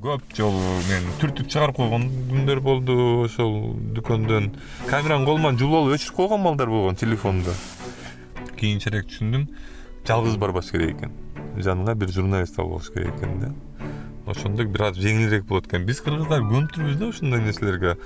көп. 0.08 0.24
Жолу 0.36 0.62
мен 0.88 1.06
түртүп 1.20 1.48
чыгарып 1.52 1.76
койгон 1.78 2.08
күндөр 2.32 2.60
болду. 2.64 2.96
Ошол 3.26 3.74
дүкөндөн 3.96 4.50
камераны 4.88 5.28
колуман 5.28 5.58
жулуп 5.60 5.82
алып 5.82 5.98
өчүрүп 5.98 6.16
койгон 6.16 6.44
маалдар 6.44 6.72
болгон 6.72 6.98
телефонду. 6.98 7.54
Кийинчерээк 8.58 9.06
түшүндүм. 9.12 9.48
Жалгыз 10.08 10.38
барбаш 10.40 10.72
керек 10.72 10.96
экен. 10.96 11.12
Жаныңа 11.58 11.94
бир 11.98 12.12
журналист 12.14 12.58
алып 12.58 12.78
алыш 12.78 12.92
керек 12.94 13.14
экен 13.18 13.40
да. 13.42 13.52
Ошондо 14.28 14.64
бир 14.64 14.88
аз 14.88 14.96
жеңилирээк 14.98 15.44
болот 15.48 15.68
экен. 15.68 15.84
Биз 15.88 16.00
кыргыздар 16.04 16.42
көнүптүрбүз 16.48 16.96
да 17.00 17.12
ушундай 17.12 17.44
нерселерге. 17.44 17.96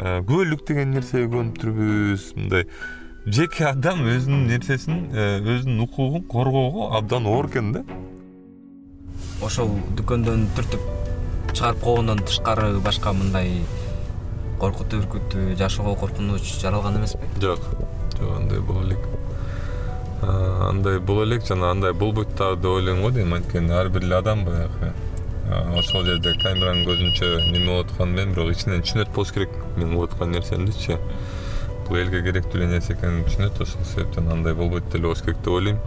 Күбөлүк 0.00 0.64
деген 0.68 0.94
нерсеге 0.96 1.28
көнүптүрбүз 1.34 2.30
мындай 2.36 2.64
жеке 3.26 3.66
адам 3.68 4.06
өзүнүн 4.08 4.46
нерсесин 4.48 5.02
өзүнүн 5.12 5.82
укугун 5.84 6.24
коргоого 6.30 6.94
абдан 6.96 7.26
оор 7.28 7.50
экен 7.50 7.74
да. 7.74 7.84
Ошол 9.44 9.74
дүкөндөн 9.98 10.48
түртүп 10.56 10.99
чыгарып 11.52 11.80
койгондон 11.80 12.18
тышкары 12.24 12.78
башка 12.80 13.12
мындай 13.12 13.62
коркутуу 14.60 15.00
үркүтүү 15.02 15.56
жашоого 15.56 15.94
коркунуч 16.00 16.42
жаралган 16.60 16.98
эмеспи? 16.98 17.26
Жок. 17.40 17.60
Жок 18.18 18.36
андай 18.36 18.60
боло 18.60 18.82
элек. 18.84 19.06
Андай 20.22 20.98
боло 20.98 21.24
элек 21.24 21.46
жана 21.46 21.70
андай 21.70 21.92
болбойт 21.92 22.34
дагы 22.36 22.56
деп 22.60 22.70
ойлойм 22.70 23.02
го 23.02 23.10
дейм. 23.10 23.34
Анткени 23.34 23.72
ар 23.72 23.88
бир 23.88 24.02
эле 24.04 24.16
адам 24.16 24.44
баягы 24.44 24.92
ошол 25.50 26.04
жерде 26.04 26.34
камеранын 26.42 26.84
көзүнчө 26.86 27.26
неме 27.50 27.66
болуп 27.66 27.88
атканын 27.90 28.14
билем 28.14 28.34
бирок 28.34 28.52
ичинен 28.54 28.84
түшүнөт 28.84 29.10
болуш 29.14 29.32
керек 29.34 29.50
мен 29.76 29.96
кылып 29.96 30.12
аткан 30.12 30.30
нерсемдичи 30.30 30.98
бул 31.88 31.96
элге 31.98 32.20
керектүү 32.22 32.60
эле 32.60 32.68
нерсе 32.70 32.94
экенин 32.94 33.24
түшүнөт 33.26 33.58
ошол 33.64 33.84
себептен 33.94 34.30
андай 34.30 34.54
болбойт 34.54 34.86
деле 34.92 35.08
болуш 35.08 35.24
керек 35.24 35.40
деп 35.42 35.56
ойлойм. 35.56 35.78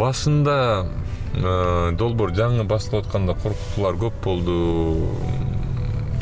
Башында 0.00 0.56
долбоор 1.40 2.32
жаңы 2.36 2.64
башталып 2.68 3.06
атканда 3.06 3.34
коркутуулар 3.34 3.98
көп 4.06 4.22
болду. 4.24 4.56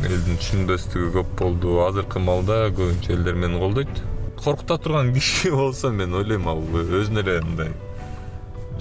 Элдин 0.03 0.41
түшүнбөстүгү 0.41 1.13
көп 1.19 1.37
болду. 1.39 1.79
Азыркы 1.87 2.23
маалда 2.23 2.67
көбүнчө 2.75 3.15
элдер 3.17 3.39
мени 3.39 3.61
колдойт. 3.61 4.03
Коркута 4.43 4.79
турган 4.79 5.13
киши 5.17 5.51
болсо 5.51 5.93
мен 5.93 6.15
ойлойм 6.15 6.49
ал 6.49 6.63
өзүнө 6.73 7.23
эле 7.23 7.41
мындай 7.47 7.73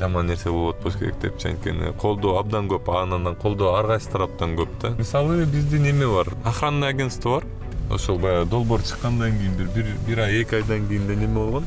жаман 0.02 0.26
нерсе 0.26 0.50
болуп 0.50 0.80
атпаш 0.80 0.96
керек 0.98 1.20
депчи 1.22 1.52
анткени 1.52 1.92
колдоо 2.02 2.40
абдан 2.40 2.70
көп 2.72 2.90
анан 2.90 3.36
колдоо 3.36 3.76
ар 3.78 3.86
кайсы 3.92 4.10
тараптан 4.10 4.56
көп 4.58 4.74
да. 4.82 4.90
Мисалы 4.98 5.46
биздин 5.46 5.86
эме 5.92 6.08
бар? 6.08 6.34
Охранный 6.44 6.90
агентство 6.90 7.36
бар. 7.36 7.46
Ошол 7.92 8.18
баягы 8.18 8.50
долбоор 8.50 8.82
чыккандан 8.82 9.38
кийин 9.38 9.56
бир 9.76 9.86
бир 10.08 10.20
ай 10.26 10.42
эки 10.42 10.56
айдан 10.56 10.88
кийин 10.88 11.06
эле 11.06 11.16
неме 11.18 11.36
болгон? 11.36 11.66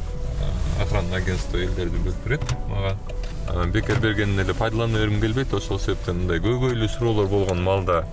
Охранный 0.83 1.19
агентство 1.19 1.59
элдерди 1.59 1.97
бөлүп 1.97 2.25
берет 2.27 2.57
мага 2.69 2.97
бекер 3.73 4.01
бергенин 4.01 4.39
эле 4.41 4.55
пайдалана 4.55 4.99
бергим 4.99 5.21
келбейт. 5.21 5.55
Ошол 5.55 5.79
себептен 5.79 6.25
мындай 6.25 6.41
көйгөйлүү 6.41 6.89
суроолор 6.89 7.29
болгон 7.29 7.63
маалда 7.63 8.05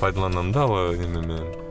пайдаланам 0.00 0.52
да 0.52 0.62
ал 0.62 0.96
неме 0.96 1.20
менен 1.20 1.64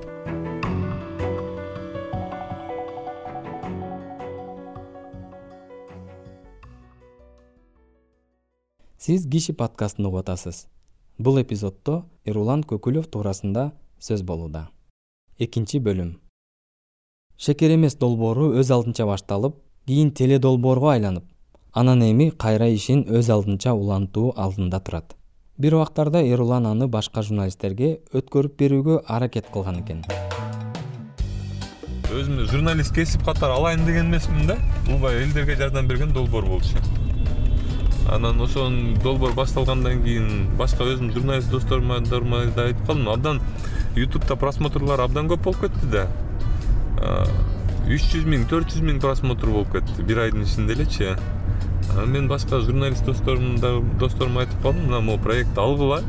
сиз 9.03 9.25
киши 9.27 9.53
подкастын 9.53 10.05
угуп 10.05 10.21
атасыз 10.21 10.67
бул 11.19 11.39
эпизоддо 11.41 12.05
эрулан 12.25 12.61
көкүлов 12.63 13.09
туурасында 13.11 13.71
сөз 13.99 14.23
болууда. 14.23 14.69
Экинчи 15.39 15.81
бөлүм. 15.83 16.13
Шекер 17.37 17.73
эмес 17.75 17.97
долбоору 17.99 18.53
өз 18.59 18.71
алдынча 18.71 19.05
башталып 19.05 19.57
кийин 19.87 20.13
теле 20.15 20.39
долбоорго 20.39 20.93
айланып 20.93 21.25
анан 21.73 22.03
эми 22.05 22.29
кайра 22.29 22.67
ишин 22.69 22.99
өз 23.09 23.31
алдынча 23.33 23.71
улантуу 23.73 24.31
алдында 24.37 24.79
турат. 24.79 25.15
Бир 25.57 25.73
убактарда 25.73 26.21
эрулан 26.21 26.67
аны 26.69 26.87
башка 26.87 27.23
журналисттерге 27.25 27.97
өткөрүп 28.13 28.59
берүүгө 28.59 28.97
аракет 29.09 29.49
кылган 29.53 29.79
экен. 29.81 30.03
Өзүмдү 32.13 32.45
журналист 32.51 32.93
кесип 32.93 33.25
катары 33.25 33.57
алайын 33.57 33.87
деген 33.87 34.11
эмесмин 34.11 34.45
да. 34.45 34.59
Бул 34.85 34.99
баягы 35.01 35.25
элдерге 35.25 35.55
жардам 35.55 35.87
берген 35.87 36.13
долбоор 36.13 36.45
болчу. 36.45 36.77
Анан 38.11 38.41
ошонун 38.41 38.93
долбоор 39.01 39.33
башталгандан 39.33 40.03
кийин 40.03 40.51
башка 40.57 40.85
өзүмдүн 40.85 41.17
журналист 41.17 41.49
досторума 41.49 41.99
да 42.05 42.67
айтып 42.67 42.85
калдым. 42.85 43.09
Абдан 43.09 43.41
ютубта 43.95 44.35
просмотрлор 44.35 45.01
абдан 45.01 45.25
көп 45.25 45.49
болуп 45.49 45.65
кетти 45.65 45.89
да. 45.89 46.05
Үч 47.89 48.11
жүз 48.13 48.29
миң 48.29 48.45
төрт 48.45 48.69
жүз 48.69 48.85
миң 48.85 49.01
просмотр 49.01 49.49
болуп 49.49 49.73
кетти 49.73 50.05
бир 50.05 50.27
айдын 50.27 50.45
ичинде 50.45 50.77
элечи 50.77 51.15
анан 51.93 52.09
мен 52.09 52.27
башка 52.27 52.59
журналист 52.61 53.05
досторум 53.05 53.57
досторума 53.99 54.41
айтып 54.41 54.61
калдым. 54.61 54.85
Мына 54.87 55.01
могу 55.01 55.23
проектти 55.23 55.59
алгыла. 55.59 56.01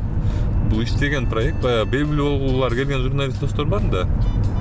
Бул 0.71 0.83
иштеген 0.83 1.29
проект. 1.29 1.61
Баягы 1.63 1.91
белгилүү 1.91 2.39
болгулары 2.41 2.77
келген 2.77 3.03
журналист 3.03 3.41
достор 3.41 3.67
бар 3.67 3.83
да. 3.93 4.07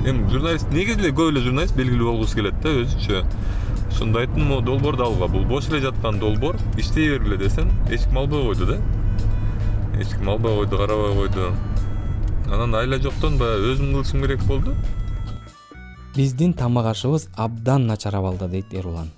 Эми 0.04 0.28
журналист 0.30 0.70
негизи 0.72 1.00
эле 1.00 1.12
көп 1.16 1.32
эле 1.32 1.40
журналист 1.40 1.76
белгилүү 1.76 2.10
болгусу 2.10 2.36
келет 2.36 2.60
да 2.60 2.74
өзүчө 2.82 3.24
ошондо 3.90 4.20
айттым 4.20 4.48
могу 4.50 4.62
долбоорду 4.66 5.04
алгыла 5.04 5.28
бул 5.28 5.44
бош 5.48 5.68
эле 5.70 5.80
жаткан 5.80 6.18
долбоор 6.18 6.56
иштей 6.76 7.10
бергиле 7.10 7.38
десем 7.38 7.70
эч 7.90 8.04
ким 8.04 8.18
албай 8.18 8.42
койду 8.42 8.66
да. 8.66 8.78
Эч 9.98 10.08
ким 10.08 10.28
албай 10.28 10.56
койду 10.56 10.76
карабай 10.76 11.14
койду. 11.14 11.52
Анан 12.52 12.74
айла 12.74 12.98
жоктон 12.98 13.38
баягы 13.38 13.72
өзүм 13.72 13.94
кылышым 13.94 14.20
керек 14.22 14.44
болду. 14.44 14.74
Биздин 16.14 16.52
тамак 16.52 16.86
ашыбыз 16.86 17.28
абдан 17.34 17.86
начар 17.86 18.14
абалда 18.14 18.48
дейт 18.48 18.74
эрулан 18.74 19.10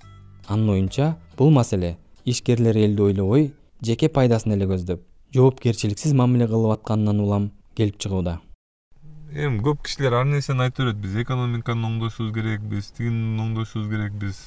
анын 0.48 0.70
оюнча 0.74 1.16
бул 1.36 1.50
маселе 1.50 1.96
ишкерлер 2.24 2.76
элди 2.76 3.02
ойлобой 3.02 3.52
жеке 3.82 4.08
пайдасын 4.08 4.54
эле 4.56 4.66
көздөп 4.70 5.02
жоопкерчиликсиз 5.34 6.14
мамиле 6.14 6.46
кылып 6.48 6.78
атканынан 6.78 7.20
улам 7.20 7.50
келип 7.76 7.98
чыгууда. 7.98 8.38
Эми 9.32 9.60
көп 9.60 9.82
кишилер 9.84 10.14
ар 10.20 10.24
нерсени 10.24 10.64
айтып 10.64 10.84
берет. 10.84 11.00
Биз 11.02 11.16
экономиканы 11.22 11.86
оңдошубуз 11.90 12.32
керек 12.34 12.62
биз 12.70 12.90
тигини 12.96 13.40
оңдошубуз 13.42 13.90
керек 13.90 14.14
биз 14.22 14.46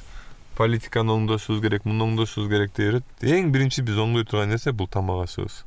политиканы 0.58 1.14
оңдошубуз 1.14 1.62
керек 1.62 1.86
муну 1.86 2.08
оңдошубуз 2.08 2.50
керек 2.50 2.76
дей 2.78 2.92
берет. 2.92 3.06
Эң 3.22 3.52
биринчи 3.54 3.86
биз 3.86 4.00
оңдой 4.00 4.26
турган 4.26 4.50
нерсе 4.56 4.72
бул 4.72 4.88
тамак 4.88 5.28
ашыбыз 5.28 5.64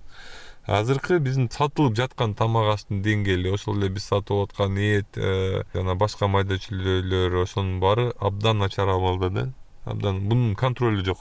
азыркы 0.67 1.19
биздин 1.19 1.49
сатылып 1.51 1.97
жаткан 1.99 2.35
тамак 2.39 2.69
аштын 2.77 3.01
деңгээли 3.03 3.51
ошол 3.51 3.81
эле 3.81 3.89
биз 3.91 4.05
сатып 4.07 4.45
аткан 4.45 4.77
эт 4.79 5.19
э, 5.19 5.65
жана 5.75 5.97
башка 5.99 6.29
майда 6.31 6.55
чүйүлөлөр 6.55 7.43
ошонун 7.43 7.81
баары 7.81 8.13
абдан 8.21 8.63
начар 8.63 8.89
абалда 8.89 9.31
да 9.31 9.47
абдан 9.85 10.21
мунун 10.21 10.55
контролу 10.55 11.05
жок. 11.05 11.19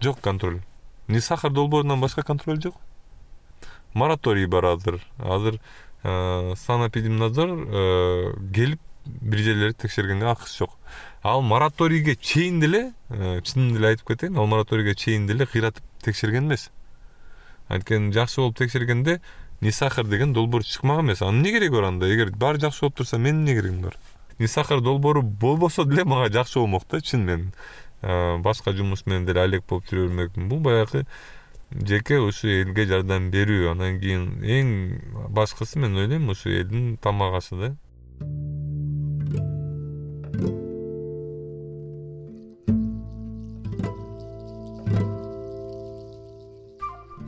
Жок 0.00 0.20
контроль. 0.20 0.62
Не 1.08 1.20
сахар 1.20 1.50
долбоорунан 1.50 2.00
башка 2.00 2.22
контроль 2.22 2.60
жок. 2.60 2.74
Мораторий 3.94 4.46
бар 4.46 4.64
азыр. 4.64 5.02
Азыр 5.18 5.60
э, 6.02 6.54
санэпидемнадзор 6.56 7.48
э, 7.48 8.34
келип 8.54 8.80
бир 9.04 9.38
жерлерди 9.38 9.78
текшергенге 9.82 10.26
акысы 10.26 10.58
жок. 10.58 10.70
Ал 11.22 11.42
мораторийге 11.42 12.16
чейин 12.16 12.60
деле 12.60 12.92
чынын 13.08 13.76
эле 13.76 13.88
айтып 13.88 14.08
кетейин 14.08 14.38
ал 14.38 14.46
мораторийге 14.46 14.94
чейин 14.94 15.26
деле 15.26 15.46
кыйратып 15.46 15.84
текшерген 16.02 16.46
эмес. 16.46 16.70
Анткени 17.68 18.12
жакшы 18.12 18.40
болуп 18.40 18.58
текшергенде 18.58 19.20
не 19.60 19.70
сахар 19.70 20.06
деген 20.06 20.32
долбоор 20.32 20.64
чыкмак 20.64 21.00
эмес. 21.00 21.22
Анын 21.22 21.40
эмне 21.40 21.52
кереги 21.52 21.72
бар 21.72 21.84
анда? 21.84 22.12
Эгер 22.12 22.30
баары 22.30 22.60
жакшы 22.60 22.80
болуп 22.80 22.96
турса 22.96 23.18
менин 23.18 23.42
эмне 23.42 23.54
керегим 23.54 23.82
бар 23.82 23.96
не 24.42 24.48
сахар 24.48 24.80
долбоору 24.82 25.22
болбосо 25.22 25.84
деле 25.84 26.04
мага 26.04 26.26
жакшы 26.32 26.58
болмок 26.58 26.82
да 26.90 27.00
чын 27.00 27.24
мен. 27.24 27.52
Башка 28.02 28.72
жумуш 28.74 29.06
менен 29.06 29.24
деле 29.26 29.40
алек 29.40 29.62
болуп 29.68 29.86
жүрө 29.86 30.08
бермекмин 30.08 30.48
бул 30.50 30.58
баягы 30.58 31.04
жеке 31.70 32.18
ушу 32.18 32.48
элге 32.50 32.88
жардам 32.90 33.30
берүү. 33.30 33.70
Анан 33.70 34.00
кийин 34.02 34.42
эң 34.42 35.30
башкысы 35.30 35.78
мен 35.78 35.94
ойлойм 35.94 36.28
ушу 36.34 36.50
элдин 36.50 36.96
тамак 36.98 37.38
ашы 37.38 37.54
да. 37.60 37.70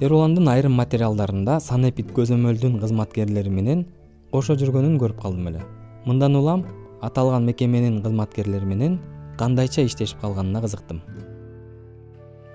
Эруландын 0.02 0.48
айрым 0.50 0.74
материалдарында 0.74 1.60
санэпид 1.62 2.10
көзөмөлдүн 2.18 2.80
кызматкерлери 2.82 3.48
менен 3.48 3.86
кошо 4.34 4.58
жүргөнүн 4.58 4.98
көрүп 4.98 5.22
калдым 5.22 5.52
эле. 5.54 5.62
Мындан 6.04 6.34
улам 6.36 6.66
аталган 7.00 7.44
мекеменин 7.44 8.02
кызматкерлери 8.02 8.64
менен 8.64 8.98
кандайча 9.38 9.84
иштешип 9.84 10.20
калганына 10.20 10.60
кызыктым. 10.62 11.02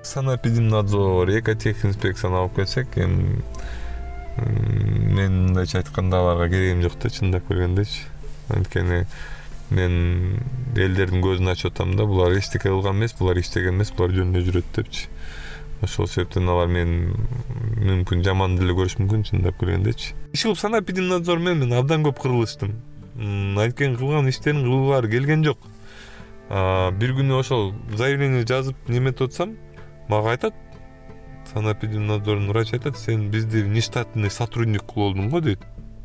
Санэпидемнадзор 0.04 1.30
экотехинспекцияны 1.40 2.38
алып 2.44 2.56
келсек 2.56 2.98
эми 2.98 3.42
мен 4.38 5.48
мындайча 5.48 5.80
айтканда 5.80 6.22
аларга 6.22 6.50
керегим 6.50 6.82
жок 6.82 7.00
да 7.02 7.10
чындап 7.10 7.48
келгендечи 7.48 8.08
анткени 8.50 9.06
мен 9.70 10.40
элдердин 10.76 11.22
көзүн 11.22 11.52
ачып 11.52 11.74
атам 11.74 11.96
да 11.98 12.06
булар 12.06 12.38
эчтеке 12.38 12.70
кылган 12.70 12.96
эмес 12.98 13.14
булар 13.20 13.38
иштеген 13.38 13.76
эмес 13.76 13.92
булар 13.92 14.16
жөнүнө 14.16 14.46
жүрөт 14.48 14.76
депчи. 14.76 15.08
Ошол 15.82 16.08
себептен 16.12 16.50
алар 16.50 16.68
мени 16.68 17.14
мүмкүн 17.80 18.24
жаман 18.26 18.58
деле 18.60 18.74
көрүшү 18.76 19.00
мүмкүн 19.00 19.22
чындап 19.30 19.60
келгендечи 19.62 20.10
иш 20.36 20.42
кылып 20.44 20.60
санэпидемнадзор 20.60 21.40
менен 21.40 21.62
мен 21.64 21.78
абдан 21.78 22.04
көп 22.04 22.20
кырылыштым 22.20 22.74
анткени 23.20 23.98
кылган 23.98 24.30
иштерин 24.30 24.64
кылгылары 24.64 25.10
келген 25.12 25.44
жок. 25.44 25.60
Бир 26.50 27.14
күнү 27.18 27.40
ошол 27.40 27.74
заявление 27.96 28.46
жазып 28.48 28.88
неметип 28.88 29.28
атсам 29.28 29.58
мага 30.10 30.32
айтат. 30.32 30.56
Санэпидемнадзордун 31.54 32.50
врачы 32.50 32.78
айтат 32.78 32.98
сен 32.98 33.30
бизди 33.30 33.64
нештатный 33.64 34.30
сотрудник 34.30 34.86
кылып 34.86 35.12
олдуң 35.12 35.30
го 35.30 35.42
дейт. 35.42 35.60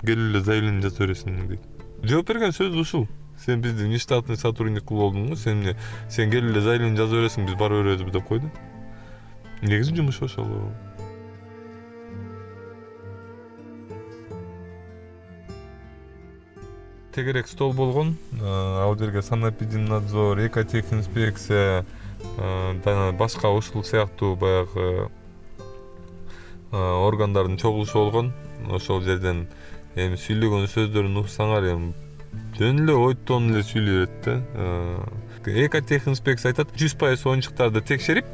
Келип 0.04 0.34
эле 0.34 0.40
заявление 0.40 0.82
жаза 0.82 1.04
бересиң 1.04 1.46
дейт. 1.48 1.62
Жооп 2.02 2.28
берген 2.28 2.52
сөзү 2.52 2.80
ушул. 2.80 3.08
Сен 3.44 3.60
бизди 3.60 3.88
нештатный 3.88 4.36
сотрудник 4.36 4.84
кылып 4.88 5.10
олдуң 5.10 5.28
го 5.30 5.36
сен 5.36 5.60
эмне 5.60 5.76
сен 6.08 6.30
келип 6.30 6.50
эле 6.50 6.60
заявление 6.60 6.96
жаза 6.96 7.20
бересиң 7.20 7.46
биз 7.46 7.54
бара 7.60 7.82
беребиз 7.82 8.12
деп 8.12 8.26
койду. 8.28 8.50
Негизи 9.62 9.94
жумуш 9.96 10.22
ошол 10.22 10.48
тегерек 17.14 17.48
стол 17.48 17.72
болгон 17.72 18.16
ал 18.42 18.96
жерге 18.98 19.22
санэпидемнадзор 19.22 20.46
экотехинспекция 20.46 21.84
жана 22.36 23.12
башка 23.12 23.50
ушул 23.50 23.84
сыяктуу 23.84 24.34
баягы 24.36 25.08
органдардын 26.72 27.56
чогулушу 27.56 27.98
болгон. 27.98 28.32
Ошол 28.70 29.02
жерден 29.02 29.46
эми 29.94 30.16
сүйлөгөн 30.16 30.66
сөздөрүн 30.72 31.18
уксаңар 31.20 31.66
эми 31.74 31.92
жөн 32.58 32.80
эле 32.84 32.94
ойтон 32.96 33.50
эле 33.52 33.62
сүйлөй 33.62 34.06
берет 34.06 34.24
да 35.44 35.66
экотехинспекция 35.66 36.52
айтат 36.52 36.72
жүз 36.78 36.96
пайыз 36.98 37.26
оюнчуктарды 37.26 37.82
текшерип 37.82 38.26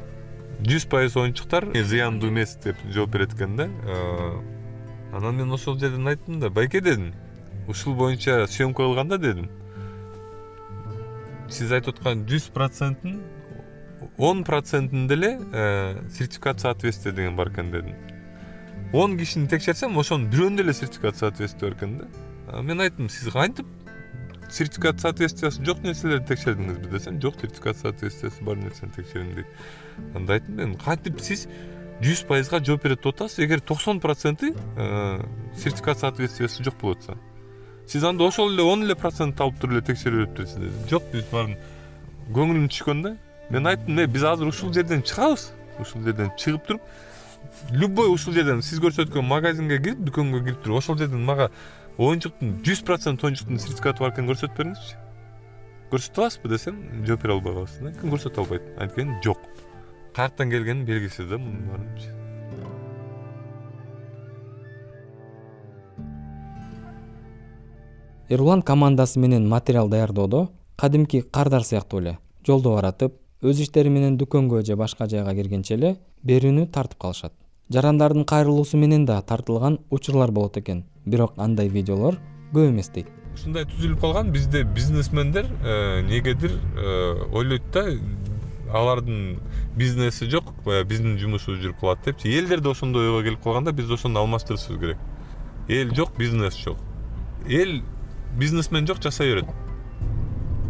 жүз 0.63 0.87
пайыз 0.93 1.17
оюнчуктар 1.17 1.67
зыяндуу 1.75 2.31
эмес 2.31 2.55
деп 2.65 2.77
жооп 2.95 3.11
берет 3.17 3.35
экен 3.35 3.57
да. 3.57 3.69
Анан 5.13 5.37
мен 5.37 5.53
ошол 5.53 5.79
жерден 5.79 6.07
айттым 6.07 6.39
да 6.41 6.51
байке 6.51 6.81
дедим 6.81 7.13
ушул 7.71 7.95
боюнча 7.95 8.47
съемка 8.47 8.83
кылганда 8.83 9.19
дедим. 9.19 9.49
Сиз 11.51 11.73
айтып 11.73 11.99
аткан 11.99 12.27
жүз 12.29 12.51
проценттин 12.55 13.21
он 14.19 14.45
процентинде 14.45 15.15
эле 15.15 15.31
сертификат 16.11 16.61
соответствия 16.61 17.13
деген 17.13 17.37
бар 17.37 17.49
экен 17.49 17.71
дедим. 17.71 17.97
Он 18.93 19.17
кишини 19.19 19.49
текшерсем 19.49 19.99
ошонун 19.99 20.31
бирөөндө 20.31 20.63
эле 20.63 20.75
сертификат 20.75 21.17
соответствия 21.17 21.71
бар 21.71 21.79
экен 21.79 21.99
да. 21.99 22.63
Мен 22.63 22.81
айттым 22.81 23.09
сиз 23.09 23.33
кантип 23.33 23.67
сертификат 24.51 25.01
соответствиясы 25.01 25.65
жок 25.65 25.83
нерселерди 25.83 26.27
текшердиңизби 26.35 26.91
десем 26.91 27.21
жок 27.23 27.41
сертификат 27.41 27.79
соответствиясы 27.79 28.45
бар 28.45 28.57
нерсени 28.57 28.91
текшердим 28.97 29.35
дейт. 29.35 29.47
Анда 30.15 30.35
айттым 30.35 30.57
мен 30.57 30.75
кантип 30.77 31.21
сиз 31.21 31.47
жүз 32.03 32.27
пайызга 32.27 32.63
жооп 32.65 32.85
берет 32.85 33.03
деп 33.03 33.15
атасыз 33.15 33.45
эгер 33.45 33.61
токсон 33.61 34.01
проценти 34.01 34.55
э, 34.77 35.25
сертификат 35.57 35.99
соответствиясы 35.99 36.65
жок 36.65 36.75
болуп 36.81 36.99
атса 36.99 37.19
сиз 37.91 38.05
анда 38.05 38.25
ошол 38.25 38.53
эле 38.53 38.63
он 38.63 38.85
эле 38.85 38.95
процентти 38.95 39.43
алып 39.43 39.59
туруп 39.59 39.73
эле 39.75 39.83
текшере 39.83 40.21
берип 40.21 40.35
турасыз 40.37 40.61
деди 40.63 40.91
жок 40.91 41.03
биз 41.13 41.25
баарын 41.33 41.57
көңүлүм 42.37 42.69
түшкөн 42.71 43.03
да 43.03 43.17
мен 43.51 43.67
айттым 43.67 43.99
э 43.99 44.07
биз 44.07 44.25
азыр 44.31 44.47
ушул 44.53 44.73
жерден 44.73 45.03
чыгабыз 45.03 45.49
ушул 45.83 46.05
жерден 46.07 46.31
чыгып 46.39 46.69
туруп 46.69 46.83
любой 47.73 48.13
ушул 48.15 48.35
жерден 48.35 48.63
сиз 48.63 48.79
көрсөткөн 48.85 49.27
магазинге 49.27 49.81
кирип 49.83 50.05
дүкөнгө 50.07 50.45
кирип 50.45 50.63
туруп 50.63 50.79
ошол 50.79 50.99
жерден 51.03 51.25
мага 51.25 51.51
оюнчуктун 51.99 52.61
жүз 52.63 52.85
процент 52.87 53.25
оюнчуктун 53.25 53.59
сертификаты 53.59 54.05
бар 54.05 54.15
экенин 54.15 54.31
көрсөтүп 54.31 54.57
бериңизчи 54.63 54.97
көрсөтө 55.91 56.23
аласызбы? 56.23 56.55
десем 56.55 56.81
жооп 57.07 57.27
бере 57.27 57.35
албай 57.35 57.59
каласыз 57.59 57.83
да 57.83 57.91
анткени 57.91 58.15
көрсөтө 58.15 58.45
албайт? 58.45 58.73
Анткени 58.79 59.19
жок 59.25 59.43
каяктан 60.15 60.51
келгени 60.51 60.87
белгисиз 60.87 61.27
да 61.27 61.39
мунун 61.39 61.67
баарынчы 61.73 62.20
эрулан 68.31 68.63
командасы 68.63 69.19
менен 69.19 69.49
материал 69.49 69.89
даярдоодо 69.89 70.51
кадимки 70.77 71.21
кардар 71.21 71.65
сыяктуу 71.65 71.99
эле 72.01 72.19
жолдо 72.47 72.77
баратып 72.77 73.17
өз 73.43 73.59
иштери 73.65 73.91
менен 73.91 74.19
дүкөнгө 74.21 74.63
же 74.67 74.77
башка 74.77 75.09
жайга 75.11 75.35
киргенче 75.35 75.75
эле 75.75 75.97
берүүнү 76.23 76.69
тартып 76.71 77.01
калышат. 77.03 77.33
Жарандардын 77.75 78.25
кайрылуусу 78.25 78.79
менен 78.79 79.05
да 79.05 79.21
тартылган 79.23 79.81
учурлар 79.91 80.31
болот 80.31 80.57
экен 80.63 80.85
бирок 81.07 81.35
андай 81.39 81.69
видеолор 81.69 82.21
көп 82.55 82.71
эмес 82.71 82.93
дейт. 82.95 83.11
Ушундай 83.35 83.67
түзүлүп 83.67 84.01
калган 84.01 84.31
бизде 84.31 84.63
бизнесмендер 84.63 85.51
э, 85.65 86.01
эмнегедир 86.01 86.53
э, 86.55 87.35
ойлойт 87.35 87.67
да 87.73 87.89
алардын 88.73 89.41
бизнеси 89.75 90.31
жок 90.31 90.55
баягы 90.65 90.89
биздин 90.89 91.19
жумушубуз 91.19 91.65
жүрүп 91.65 91.81
калат 91.81 92.05
депчи. 92.05 92.31
Элдер 92.31 92.61
да 92.61 92.71
ошондой 92.71 93.11
ойго 93.11 93.25
келип 93.27 93.43
калган 93.43 93.65
да 93.65 93.73
биз 93.73 93.91
ошону 93.91 94.21
алмаштырышыбыз 94.21 94.79
керек. 94.79 94.99
Эл 95.69 95.95
жок 95.97 96.17
бизнес 96.17 96.55
жок. 96.55 96.79
Эл 97.49 97.81
бизнесмен 98.37 98.87
жок 98.87 99.03
жасай 99.03 99.33
берет. 99.33 99.47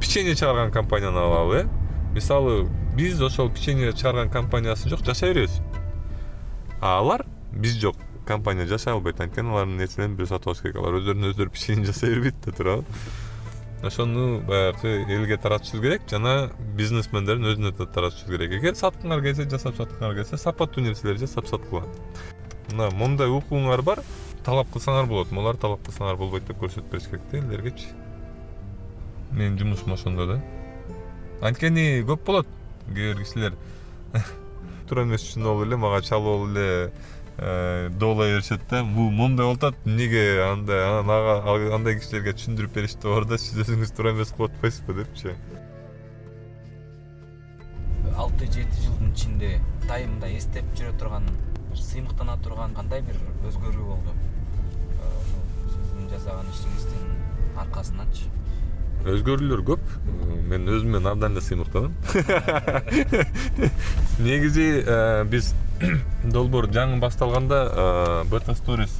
Печенье 0.00 0.34
чыгарган 0.34 0.72
компанияны 0.72 1.18
алалы 1.18 1.56
э? 1.56 1.68
Мисалы 2.14 2.68
биз 2.96 3.20
ошол 3.20 3.50
печенье 3.50 3.92
чыгарган 3.92 4.30
компаниясы 4.30 4.88
жок 4.88 5.04
жашай 5.04 5.34
беребиз. 5.34 5.60
А 6.80 6.98
алар 6.98 7.26
биз 7.52 7.74
жок 7.74 7.96
компания 8.26 8.66
жашай 8.66 8.94
албайт. 8.94 9.20
Анткени 9.20 9.50
алардын 9.50 9.76
нерселерин 9.76 10.16
бирөө 10.16 10.28
сатып 10.28 10.48
алыш 10.48 10.62
керек. 10.62 10.76
Алар 10.76 11.00
өздөрүнө 11.00 11.32
өздөрү 11.32 11.50
печенье 11.50 11.84
жасай 11.86 12.14
бербейт 12.14 12.40
да 12.44 12.52
туурабы. 12.52 12.84
Ошону 13.82 14.40
баягы 14.40 15.04
элге 15.08 15.36
таратышыбыз 15.36 15.80
керек 15.80 16.02
жана 16.10 16.50
бизнесмендердин 16.76 17.48
өзүнө 17.52 17.76
да 17.78 17.86
таратышыбыз 17.86 18.36
керек. 18.36 18.58
Эгер 18.60 18.76
саткыңар 18.76 19.22
келсе 19.24 19.48
жасап 19.48 19.76
саткыңар 19.76 20.18
келсе 20.18 20.36
сапаттуу 20.36 20.84
нерселерди 20.84 21.24
жасап 21.24 21.48
саткыла 21.48 21.86
мына 22.70 22.90
момундай 22.92 23.30
укугуңар 23.30 23.82
бар 23.82 24.02
талап 24.44 24.70
кылсаңар 24.72 25.08
болот 25.10 25.30
могуларды 25.34 25.62
талап 25.62 25.82
кылсаңар 25.86 26.16
болбойт 26.20 26.46
деп 26.48 26.60
көрсөтүп 26.62 26.90
бериш 26.92 27.08
керек 27.10 27.28
да 27.30 27.38
элдергечи. 27.38 27.88
Менин 29.32 29.58
жумушум 29.58 29.94
ошондо 29.94 30.26
да. 30.26 30.40
Анткени 31.40 32.02
көп 32.08 32.24
болот 32.26 32.46
кээ 32.88 33.14
бир 33.14 33.22
кишилер. 33.22 33.56
Туура 34.88 35.04
эмес 35.06 35.24
үчүн 35.24 35.46
болуп 35.46 35.66
эле 35.66 35.78
мага 35.78 36.02
чалып 36.02 36.26
алып 36.32 36.50
эле 36.50 36.92
э, 37.38 37.88
доолай 38.00 38.34
беришет 38.34 38.66
да. 38.70 38.82
Бул 38.84 39.10
моундай 39.10 39.46
болуп 39.46 39.62
атат. 39.62 39.78
Эмнеге 39.86 40.42
андай 40.48 40.82
анан 40.88 41.10
ага 41.10 41.74
андай 41.76 42.00
кишилерге 42.00 42.34
түшүндүрүп 42.38 42.74
беришти 42.74 43.08
бар 43.08 43.28
да 43.30 43.38
сиз 43.38 43.60
өзүңүз 43.64 43.94
туура 43.96 44.14
эмес 44.16 44.34
кылып 44.36 44.56
атпайсызбы 44.56 44.98
депчи. 45.02 45.36
Алты 48.16 48.50
жети 48.50 48.82
жылдын 48.82 49.14
ичинде 49.14 49.54
дайыма 49.86 50.28
эстеп 50.34 50.66
жүрө 50.76 50.96
турган 50.98 51.30
сыймыктана 51.76 52.36
турган 52.44 52.74
кандай 52.74 53.02
бир 53.02 53.16
өзгөрүү 53.48 53.86
болду? 53.86 54.12
Ошол 55.06 55.42
сиздин 55.72 56.08
жасаган 56.12 56.46
ишиңиздин 56.52 57.02
аркасынанчы. 57.62 58.24
Өзгөрүүлөр 59.10 59.62
көп. 59.64 59.80
Мен 60.50 60.62
өзүмөн 60.68 61.06
абдан 61.08 61.32
эле 61.32 61.42
сыймыктанам. 61.44 61.92
Негизи 64.26 64.68
э, 64.84 65.24
биз 65.30 65.54
долбоор 66.24 66.66
жаңы 66.74 66.98
башталганда 67.00 68.24
бета 68.30 68.54
сторис 68.58 68.92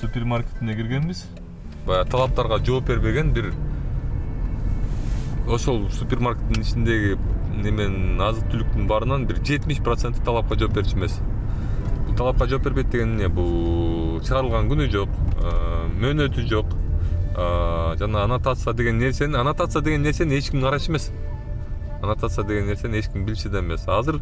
супермаркетине 0.00 0.76
киргенбиз. 0.76 1.24
Баягы 1.86 2.10
талаптарга 2.10 2.64
жооп 2.64 2.84
бербеген 2.92 3.32
бир 3.32 3.46
ошол 5.46 5.88
супермаркеттин 5.90 6.62
ичиндеги 6.62 7.16
неменин 7.56 8.20
азык 8.20 8.46
түлүктүн 8.52 8.86
баарынан 8.90 9.26
бир 9.26 9.38
жетимиш 9.46 9.80
проценти 9.84 10.22
талапка 10.26 10.58
жооп 10.58 10.74
берчү 10.74 10.96
эмес 10.98 11.20
талапка 12.16 12.46
жооп 12.48 12.64
бербейт 12.64 12.90
деген 12.90 13.14
эмне? 13.14 13.28
Бул 13.28 14.20
чыгарылган 14.24 14.68
күнү 14.70 14.88
жок 14.90 15.08
мөөнөтү 16.00 16.46
жок 16.48 16.72
жана 18.00 18.24
аннотация 18.24 18.72
деген 18.72 18.98
нерсени 18.98 19.36
аннотация 19.36 19.82
деген 19.82 20.02
нерсени 20.02 20.38
эч 20.38 20.50
ким 20.50 20.62
карач 20.62 20.88
эмес. 20.88 21.10
Аннотация 22.02 22.44
деген 22.44 22.66
нерсени 22.66 22.98
эч 22.98 23.08
ким 23.12 23.26
билчү 23.26 23.50
да 23.50 23.60
эмес. 23.60 23.86
Азыр 23.86 24.20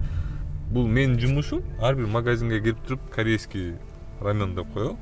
бул 0.70 0.87
менин 0.88 1.18
жумушум 1.20 1.62
ар 1.80 1.94
бир 1.94 2.07
магазинге 2.07 2.61
кирип 2.61 2.80
туруп 2.87 3.00
корейский 3.14 3.74
рамен 4.20 4.54
деп 4.57 4.72
коебу 4.74 4.96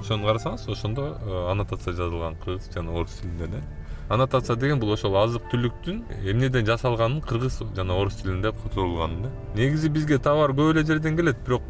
ошону 0.00 0.26
карасаңыз 0.26 0.68
ошондо 0.72 1.16
аннотация 1.50 1.92
жазылган 1.92 2.36
кыргыз 2.44 2.70
жана 2.74 2.92
орус 2.92 3.20
тилинде 3.20 3.46
да. 3.46 3.60
Аннотация 4.08 4.56
деген 4.56 4.80
бул 4.80 4.92
ошол 4.92 5.16
азык 5.16 5.42
түлүктүн 5.52 6.02
эмнеден 6.24 6.66
жасалганын 6.66 7.20
кыргыз 7.20 7.60
жана 7.76 7.98
орус 7.98 8.14
тилинде 8.22 8.52
которулганы 8.52 9.22
да. 9.22 9.30
Негизи 9.54 9.88
бизге 9.88 10.18
товар 10.18 10.50
көп 10.50 10.72
эле 10.72 10.86
жерден 10.86 11.16
келет 11.16 11.44
бирок 11.44 11.62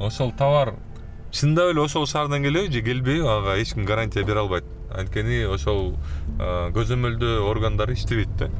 ошол 0.00 0.32
товар 0.32 0.74
чындап 1.30 1.70
эле 1.72 1.80
ошол 1.82 2.06
шаардан 2.06 2.42
келеби 2.42 2.72
же 2.72 2.82
келбейби 2.82 3.26
ага 3.26 3.56
эч 3.60 3.74
ким 3.74 3.84
гарантия 3.84 4.24
бере 4.24 4.40
албайт. 4.40 4.64
Анткени 4.90 5.44
ошол 5.46 5.94
көзөмөлдөө 6.74 7.44
органдары 7.46 7.94
иштебейт 7.94 8.32
да. 8.40 8.50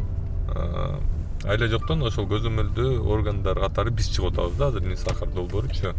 Айла 1.44 1.66
жоктон 1.72 2.03
ошол 2.07 2.29
көзөмөлдөө 2.31 3.00
органдар 3.11 3.59
катары 3.59 3.90
биз 3.90 4.11
чыгып 4.14 4.33
атабыз 4.35 4.57
да 4.59 4.66
азыр 4.68 4.83
не 4.83 4.96
сахар 4.96 5.29
долбооручу 5.29 5.94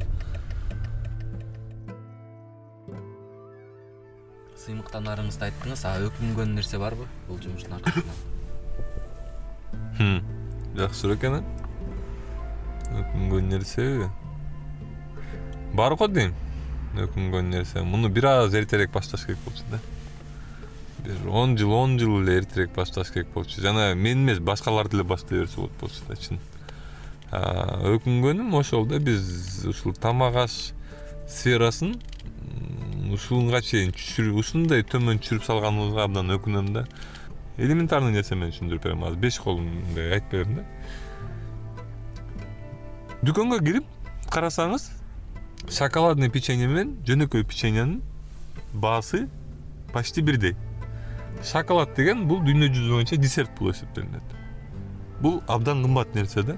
сыймыктанарыңызды 4.62 5.48
айттыңыз. 5.48 5.82
А 5.90 5.98
өкүнгөн 6.06 6.54
нерсе 6.54 6.78
барбы 6.78 7.08
бул 7.28 7.40
жумуштун 7.42 7.80
аркасында? 7.80 8.14
Жакшы 10.78 11.00
суроо 11.00 11.16
экен 11.18 11.34
э 11.40 11.44
өкүнгөн 13.02 13.50
нерсеби 13.50 14.06
бар 15.74 15.96
го 15.96 16.08
дейм. 16.08 16.34
Өкүнгөн 16.96 17.50
нерсе. 17.50 17.82
Муну 17.82 18.10
бир 18.10 18.26
аз 18.26 18.54
эртерээк 18.54 18.92
башташ 18.92 19.26
керек 19.26 19.40
болчу 19.46 19.64
да. 19.72 19.80
Бир 21.06 21.28
он 21.30 21.58
жыл 21.58 21.74
он 21.74 21.98
жыл 22.00 22.22
эле 22.22 22.40
эртерээк 22.40 22.74
башташ 22.76 23.12
керек 23.12 23.30
болчу. 23.34 23.62
Жана 23.62 23.96
мен 23.96 24.26
эмес 24.26 24.40
башкалар 24.40 24.90
деле 24.90 25.04
баштай 25.04 25.40
берсе 25.40 25.56
болот 25.56 25.72
болчу 25.80 26.04
да 26.08 26.16
чын. 26.16 26.40
Өкүнгөнүм 27.32 28.54
ошол 28.60 28.86
да 28.86 29.00
биз 29.00 29.64
ушул 29.66 29.94
тамак 29.94 30.36
аш 30.36 30.74
сферасын 31.30 31.96
ушунга 33.12 33.62
чейин 33.62 33.94
ушундай 34.36 34.84
төмөн 34.84 35.20
түшүрүп 35.24 35.48
салганыбызга 35.48 36.04
абдан 36.04 36.36
өкүнөм 36.36 36.74
да. 36.76 36.86
Элементарный 37.58 38.12
нерсе 38.12 38.36
менен 38.36 38.52
түшүндүрүп 38.52 38.84
берем. 38.84 39.04
Азыр 39.04 39.20
беш 39.20 39.40
колумдай 39.40 40.12
айтып 40.18 40.32
берем 40.32 40.56
да. 40.60 40.66
Дүкөнгө 43.24 43.60
кирип 43.64 43.86
карасаңыз 44.32 44.90
шоколадный 45.70 46.30
печенье 46.30 46.68
менен 46.68 46.98
жөнөкөй 47.06 47.44
печеньянын 47.44 48.02
баасы 48.74 49.28
почти 49.94 50.22
бирдей. 50.22 50.56
Шоколад 51.44 51.96
деген 51.96 52.28
бул 52.28 52.42
дүйнө 52.46 52.72
жүзү 52.74 52.96
боюнча 52.96 53.18
десерт 53.18 53.52
болуп 53.60 53.76
эсептелинет. 53.76 54.36
Бул 55.22 55.42
абдан 55.48 55.84
кымбат 55.84 56.16
нерсе 56.16 56.44
да. 56.44 56.58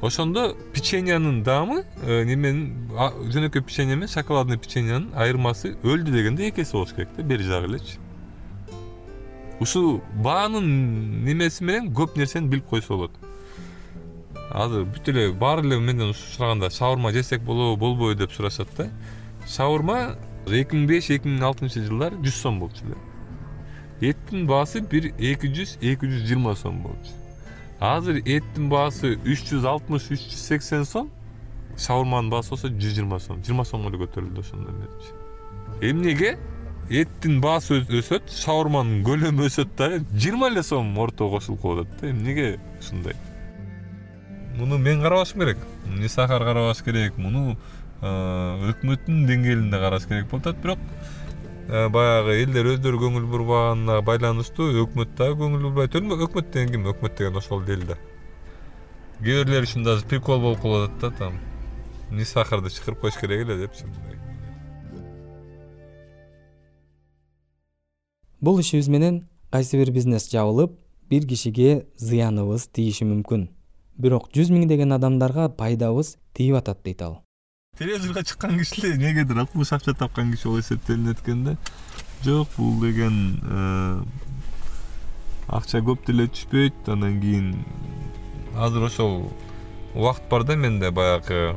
Ошондо 0.00 0.56
печеньянын 0.72 1.42
даамы 1.44 1.84
э, 2.02 2.24
неменин 2.24 2.88
жөнөкөй 2.90 3.60
печенье 3.60 3.96
менен 3.96 4.08
шоколадный 4.08 4.56
печеньянын 4.56 5.10
айырмасы 5.14 5.76
өлдү 5.82 6.14
дегенде 6.14 6.48
эки 6.48 6.62
эсе 6.64 6.72
болуш 6.72 6.94
керек 6.96 7.10
да 7.16 7.22
бери 7.22 7.44
жагы 7.44 7.68
элечи 7.68 7.98
ушул 9.60 10.00
баанын 10.24 11.24
немеси 11.26 11.64
менен 11.64 11.92
көп 11.92 12.16
нерсени 12.16 12.48
билип 12.48 12.66
койсо 12.70 12.94
болот 12.94 13.19
азыр 14.50 14.84
бүт 14.84 15.08
эле 15.12 15.32
баары 15.32 15.66
эле 15.66 15.78
менден 15.78 16.14
сураганда 16.14 16.70
шаурма 16.70 17.12
жесек 17.12 17.42
болобу 17.42 17.76
болбойбу 17.76 18.18
деп 18.18 18.32
сурашат 18.32 18.68
да. 18.76 18.90
Шаурма 19.46 20.16
эки 20.46 20.74
миң 20.74 20.86
беш 20.88 21.10
эки 21.10 21.28
миң 21.28 21.44
алтынчы 21.46 21.84
жылдары 21.86 22.18
жүз 22.24 22.42
сом 22.42 22.60
болчу 22.60 22.84
эле 22.86 22.98
эттин 24.00 24.46
баасы 24.48 24.80
бир 24.80 25.10
эки 25.18 25.50
жүз 25.52 25.76
эки 25.80 26.08
жүз 26.08 26.26
жыйырма 26.26 26.54
сом 26.56 26.82
болчу. 26.82 27.12
Азыр 27.80 28.20
эттин 28.24 28.68
баасы 28.72 29.16
үч 29.24 29.44
жүз 29.50 29.66
алтымыш 29.68 30.10
үч 30.10 30.24
жүз 30.32 30.44
сексен 30.48 30.84
сом 30.84 31.10
шаурманын 31.76 32.30
баасы 32.32 32.50
болсо 32.50 32.68
жүз 32.68 32.94
жыйырма 32.96 33.20
сом. 33.20 33.42
жыйырма 33.44 33.64
сомго 33.64 33.90
эле 33.90 34.04
көтөрүлдү 34.04 34.40
ошондон 34.40 34.80
беричи 34.82 35.90
эмнеге? 35.90 36.38
Эттин 36.90 37.40
баасы 37.40 37.84
өсөт 37.86 38.32
шаурманын 38.34 39.04
көлөмү 39.06 39.46
өсөт 39.46 39.76
дагы 39.78 40.00
жыйырма 40.12 40.48
эле 40.50 40.62
сом 40.62 40.96
ортого 40.98 41.38
кошулуп 41.38 41.62
калып 41.62 41.86
атат 41.86 42.00
да. 42.00 42.10
Эмнеге 42.10 42.58
ушундай 42.80 43.14
муну 44.60 44.78
мен 44.78 45.00
карабашым 45.02 45.40
керек 45.40 45.58
нисахар 45.86 46.44
карабаш 46.44 46.82
керек 46.84 47.16
муну 47.18 47.56
өкмөттүн 48.00 49.26
деңгээлинде 49.28 49.80
караш 49.80 50.06
керек 50.08 50.28
болуп 50.30 50.46
атат. 50.46 50.60
Бирок 50.62 50.78
баягы 51.92 52.36
элдер 52.42 52.66
өздөрү 52.74 52.98
көңүл 53.04 53.26
бурбаганына 53.30 54.00
байланыштуу 54.02 54.72
өкмөт 54.84 55.12
дагы 55.18 55.36
көңүл 55.42 55.68
бурбайт. 55.68 55.94
Өкмөт 55.94 56.50
деген 56.52 56.72
ким? 56.72 56.88
Өкмөт 56.90 57.16
деген 57.18 57.36
ошол 57.36 57.62
эл 57.68 57.84
да. 57.86 57.98
Кээ 59.20 59.44
бирлери 59.44 59.68
үчүн 59.68 59.84
даже 59.84 60.06
прикол 60.08 60.40
болуп 60.40 60.62
калып 60.62 60.90
атат 60.90 61.00
да 61.00 61.10
там. 61.18 61.38
Не 62.10 62.24
сахарды 62.24 62.72
чакырып 62.72 63.00
коюш 63.04 63.20
керек 63.20 63.46
эле 63.46 63.58
депчи 63.60 63.84
мындай. 63.84 64.18
Бул 68.40 68.58
ишибиз 68.60 68.88
менен 68.88 69.28
кайсы 69.52 69.76
бир 69.76 69.92
бизнес 69.92 70.30
жабылып 70.32 70.72
бир 71.10 71.26
кишиге 71.28 71.86
зыяныбыз 72.00 72.70
тийиши 72.72 73.04
мүмкүн 73.04 73.50
бирок 74.00 74.30
жүз 74.32 74.50
миңдеген 74.54 74.94
адамдарга 74.96 75.50
пайдабыз 75.56 76.16
тийип 76.36 76.56
атат 76.60 76.80
дейт 76.84 77.02
ал. 77.04 77.20
Телевизорго 77.78 78.22
чыккан 78.24 78.58
кишилер 78.58 78.96
эмнегедир 78.96 79.38
алтымыш 79.44 79.72
акча 79.72 79.94
тапкан 79.94 80.32
киши 80.32 80.48
болуп 80.48 80.64
эсептелинет 80.64 81.20
экен 81.20 81.44
да. 81.44 81.56
Жок 82.24 82.48
бул 82.56 82.80
деген 82.80 83.40
э, 83.42 84.02
акча 85.48 85.80
көп 85.84 86.06
деле 86.06 86.26
түшпөйт. 86.28 86.88
Анан 86.92 87.20
кийин 87.20 87.64
азыр 88.56 88.84
ошол 88.88 89.32
убакыт 89.94 90.28
бар 90.30 90.44
да 90.44 90.56
менде 90.56 90.90
баягы 90.90 91.56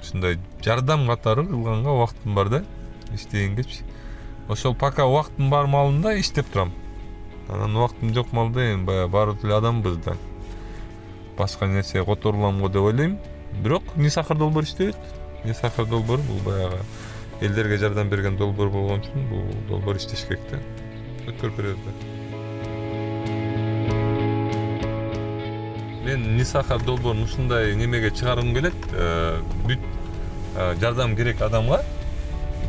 ушундай 0.00 0.38
жардам 0.62 1.06
катары 1.08 1.46
кылганга 1.46 1.90
убактым 1.90 2.34
бар 2.34 2.48
да. 2.48 2.64
Иштегенгечи 3.12 3.82
ошол 4.48 4.74
пока 4.74 5.06
убакыттын 5.06 5.50
бар 5.50 5.66
маалында 5.66 6.18
иштеп 6.20 6.50
турам. 6.52 6.72
Анан 7.48 7.76
убактым 7.76 8.14
жок 8.14 8.32
маалда 8.32 8.72
эми 8.74 8.84
баягы 8.84 9.10
баары 9.12 9.32
бир 9.32 9.46
эле 9.46 9.58
адамбыз 9.58 9.96
да 10.04 10.16
башка 11.38 11.66
нерсеге 11.66 12.04
которулам 12.04 12.60
го 12.60 12.68
деп 12.68 12.82
ойлойм. 12.82 13.18
Бирок 13.62 13.82
не 13.96 14.10
сахар 14.10 14.36
долбоор 14.36 14.64
иштебейт. 14.64 14.96
Не 15.44 15.54
сахар 15.54 15.86
долбоору 15.86 16.22
бул 16.22 16.38
баягы 16.44 16.78
элдерге 17.40 17.78
жардам 17.78 18.08
берген 18.08 18.36
долбоор 18.36 18.70
болгон 18.70 19.00
үчүн 19.00 19.28
бул 19.28 19.44
долбоор 19.68 19.96
иштеш 19.96 20.24
керек 20.28 20.44
да. 20.50 20.60
Өткөрүп 21.28 21.56
беребиз 21.56 21.78
да. 21.84 21.92
Мен 26.04 26.36
не 26.36 26.44
сахар 26.44 26.82
долбоорун 26.84 27.24
ушундай 27.24 27.74
немеге 27.74 28.10
чыгаргым 28.10 28.54
келет? 28.54 28.88
Э, 28.92 29.40
бүт 29.66 29.80
э, 30.56 30.74
жардам 30.80 31.16
керек 31.16 31.42
адамга 31.42 31.82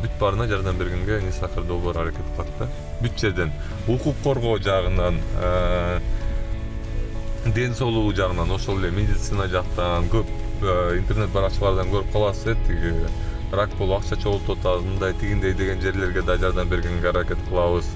бүт 0.02 0.12
баарына 0.20 0.46
жардам 0.48 0.78
бергенге 0.78 1.22
не 1.22 1.32
сахар 1.32 1.64
долбоор 1.64 1.96
аракет 1.98 2.26
кылат 2.34 2.48
да. 2.58 2.68
Бүт 3.00 3.18
жерден 3.20 3.52
укук 3.88 4.16
коргоо 4.24 4.58
жагынан 4.58 5.20
э, 5.40 6.00
ден 7.52 7.74
соолугу 7.74 8.14
жагынан 8.16 8.50
ошол 8.50 8.78
эле 8.80 8.90
медицина 8.90 9.48
жактан 9.48 10.08
көп 10.12 10.26
интернет 10.96 11.30
баракчалардан 11.30 11.92
көрүп 11.92 12.12
каласыз 12.12 12.46
э 12.46 12.56
тиги 12.66 12.94
рак 13.52 13.70
болуп 13.78 14.00
акча 14.00 14.16
чогултуп 14.16 14.58
атабыз 14.58 14.84
мындай 14.84 15.14
тигиндей 15.14 15.54
деген 15.54 15.80
жерлерге 15.80 16.22
да 16.22 16.36
жардам 16.36 16.68
бергенге 16.68 17.08
аракет 17.08 17.38
кылабыз. 17.48 17.86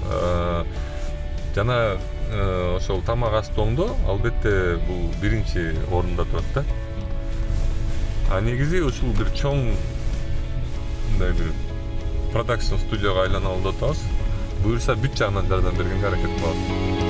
Жана 1.55 1.97
Э, 2.31 2.77
ошол 2.77 3.01
тамак 3.03 3.33
астооңдо 3.41 3.89
албетте 4.07 4.77
бул 4.87 5.01
биринчи 5.19 5.73
орунда 5.89 6.23
турат 6.31 6.53
да. 6.55 6.63
А 8.31 8.39
негизи 8.39 8.79
ушул 8.87 9.11
бир 9.19 9.33
чоң 9.35 9.65
мындай 11.09 11.35
бир 11.35 11.51
продакшн 12.31 12.79
студияга 12.87 13.27
айланалы 13.27 13.65
деп 13.67 13.75
атабыз. 13.75 14.07
Буюрса 14.63 14.95
бүт 14.95 15.19
жагынан 15.19 15.51
жардам 15.51 15.75
бергенге 15.75 16.13
аракет 16.13 16.39
кылабыз 16.39 17.00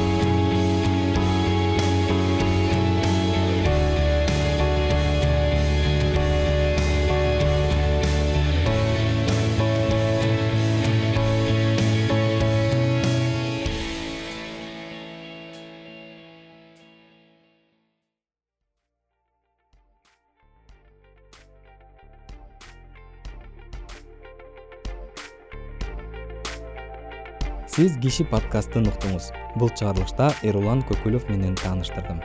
сиз 27.71 27.93
киши 28.03 28.25
подкастын 28.27 28.89
уктуңуз 28.89 29.29
бул 29.55 29.69
чыгарылышта 29.71 30.25
эрулан 30.43 30.81
көкөлов 30.89 31.29
менен 31.31 31.53
тааныштырдым. 31.55 32.17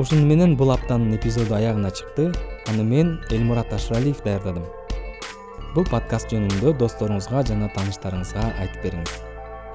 Ушуну 0.00 0.24
менен 0.24 0.54
бул 0.56 0.72
аптанын 0.72 1.12
эпизоду 1.18 1.52
аягына 1.58 1.90
чыкты 1.90 2.30
аны 2.72 2.84
мен 2.84 3.10
элмурат 3.30 3.74
ашыралиев 3.76 4.22
даярдадым. 4.24 4.64
Бул 5.74 5.84
подкаст 5.90 6.32
жөнүндө 6.32 6.72
досторуңузга 6.80 7.42
жана 7.50 7.68
тааныштарыңызга 7.76 8.46
айтып 8.62 8.86
бериңиз. 8.86 9.18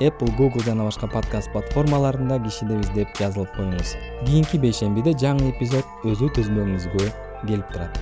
Apple 0.01 0.33
google 0.39 0.65
жана 0.65 0.89
башка 0.89 1.05
подкаст 1.05 1.53
платформаларында 1.53 2.39
киши 2.47 2.65
деп 2.65 2.81
издеп 2.81 3.13
жазылып 3.21 3.53
коюңуз. 3.59 3.93
Кийинки 4.25 4.57
бейшембиде 4.57 5.13
жаңы 5.21 5.51
эпизод 5.51 5.85
өзү 6.09 6.31
түзмөгүңүзгө 6.39 7.11
келип 7.45 7.69
турат. 7.75 8.01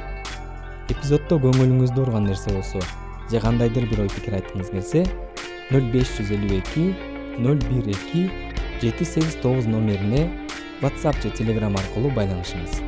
Эпизоддо 0.88 1.44
көңүлүңүздү 1.44 2.08
урган 2.08 2.32
нерсе 2.32 2.56
болсо 2.56 2.80
же 3.30 3.40
кандайдыр 3.44 3.92
бир 3.92 4.06
ой 4.08 4.10
пикир 4.16 4.40
айткыңыз 4.40 4.72
келсе 4.72 5.04
нөл 5.70 5.86
беш 5.94 6.16
жүз 6.18 6.32
элүү 6.34 6.56
эки 6.64 6.86
ноль 7.40 7.60
бир 7.70 7.88
эки 7.88 8.30
жети 8.82 9.04
сегиз 9.04 9.36
тогуз 9.42 9.66
номерине 9.66 10.30
whatsapp 10.82 11.16
же 11.22 11.30
telegram 11.30 11.78
аркылуу 11.80 12.12
байланышыңыз. 12.12 12.82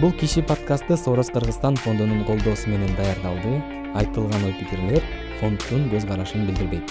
Бул 0.00 0.12
киши 0.12 0.42
подкасты 0.42 0.96
сорос 0.96 1.30
кыргызстан 1.30 1.76
фондунун 1.76 2.24
колдоосу 2.24 2.68
менен 2.68 2.90
даярдалды 2.96 3.62
айтылган 3.94 4.44
ой 4.44 4.56
пикирлер 4.58 5.02
фонддун 5.40 5.86
көз 5.92 6.06
карашын 6.08 6.46
билдирбейт. 6.48 6.90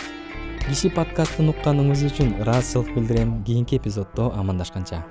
Киши 0.64 0.90
подкастын 0.90 1.52
укканыңыз 1.52 2.06
үчүн 2.08 2.40
ыраазычылык 2.40 2.96
билдирем. 2.96 3.44
Кийинки 3.44 3.76
эпизоддо 3.76 4.32
амандашканча 4.32 5.04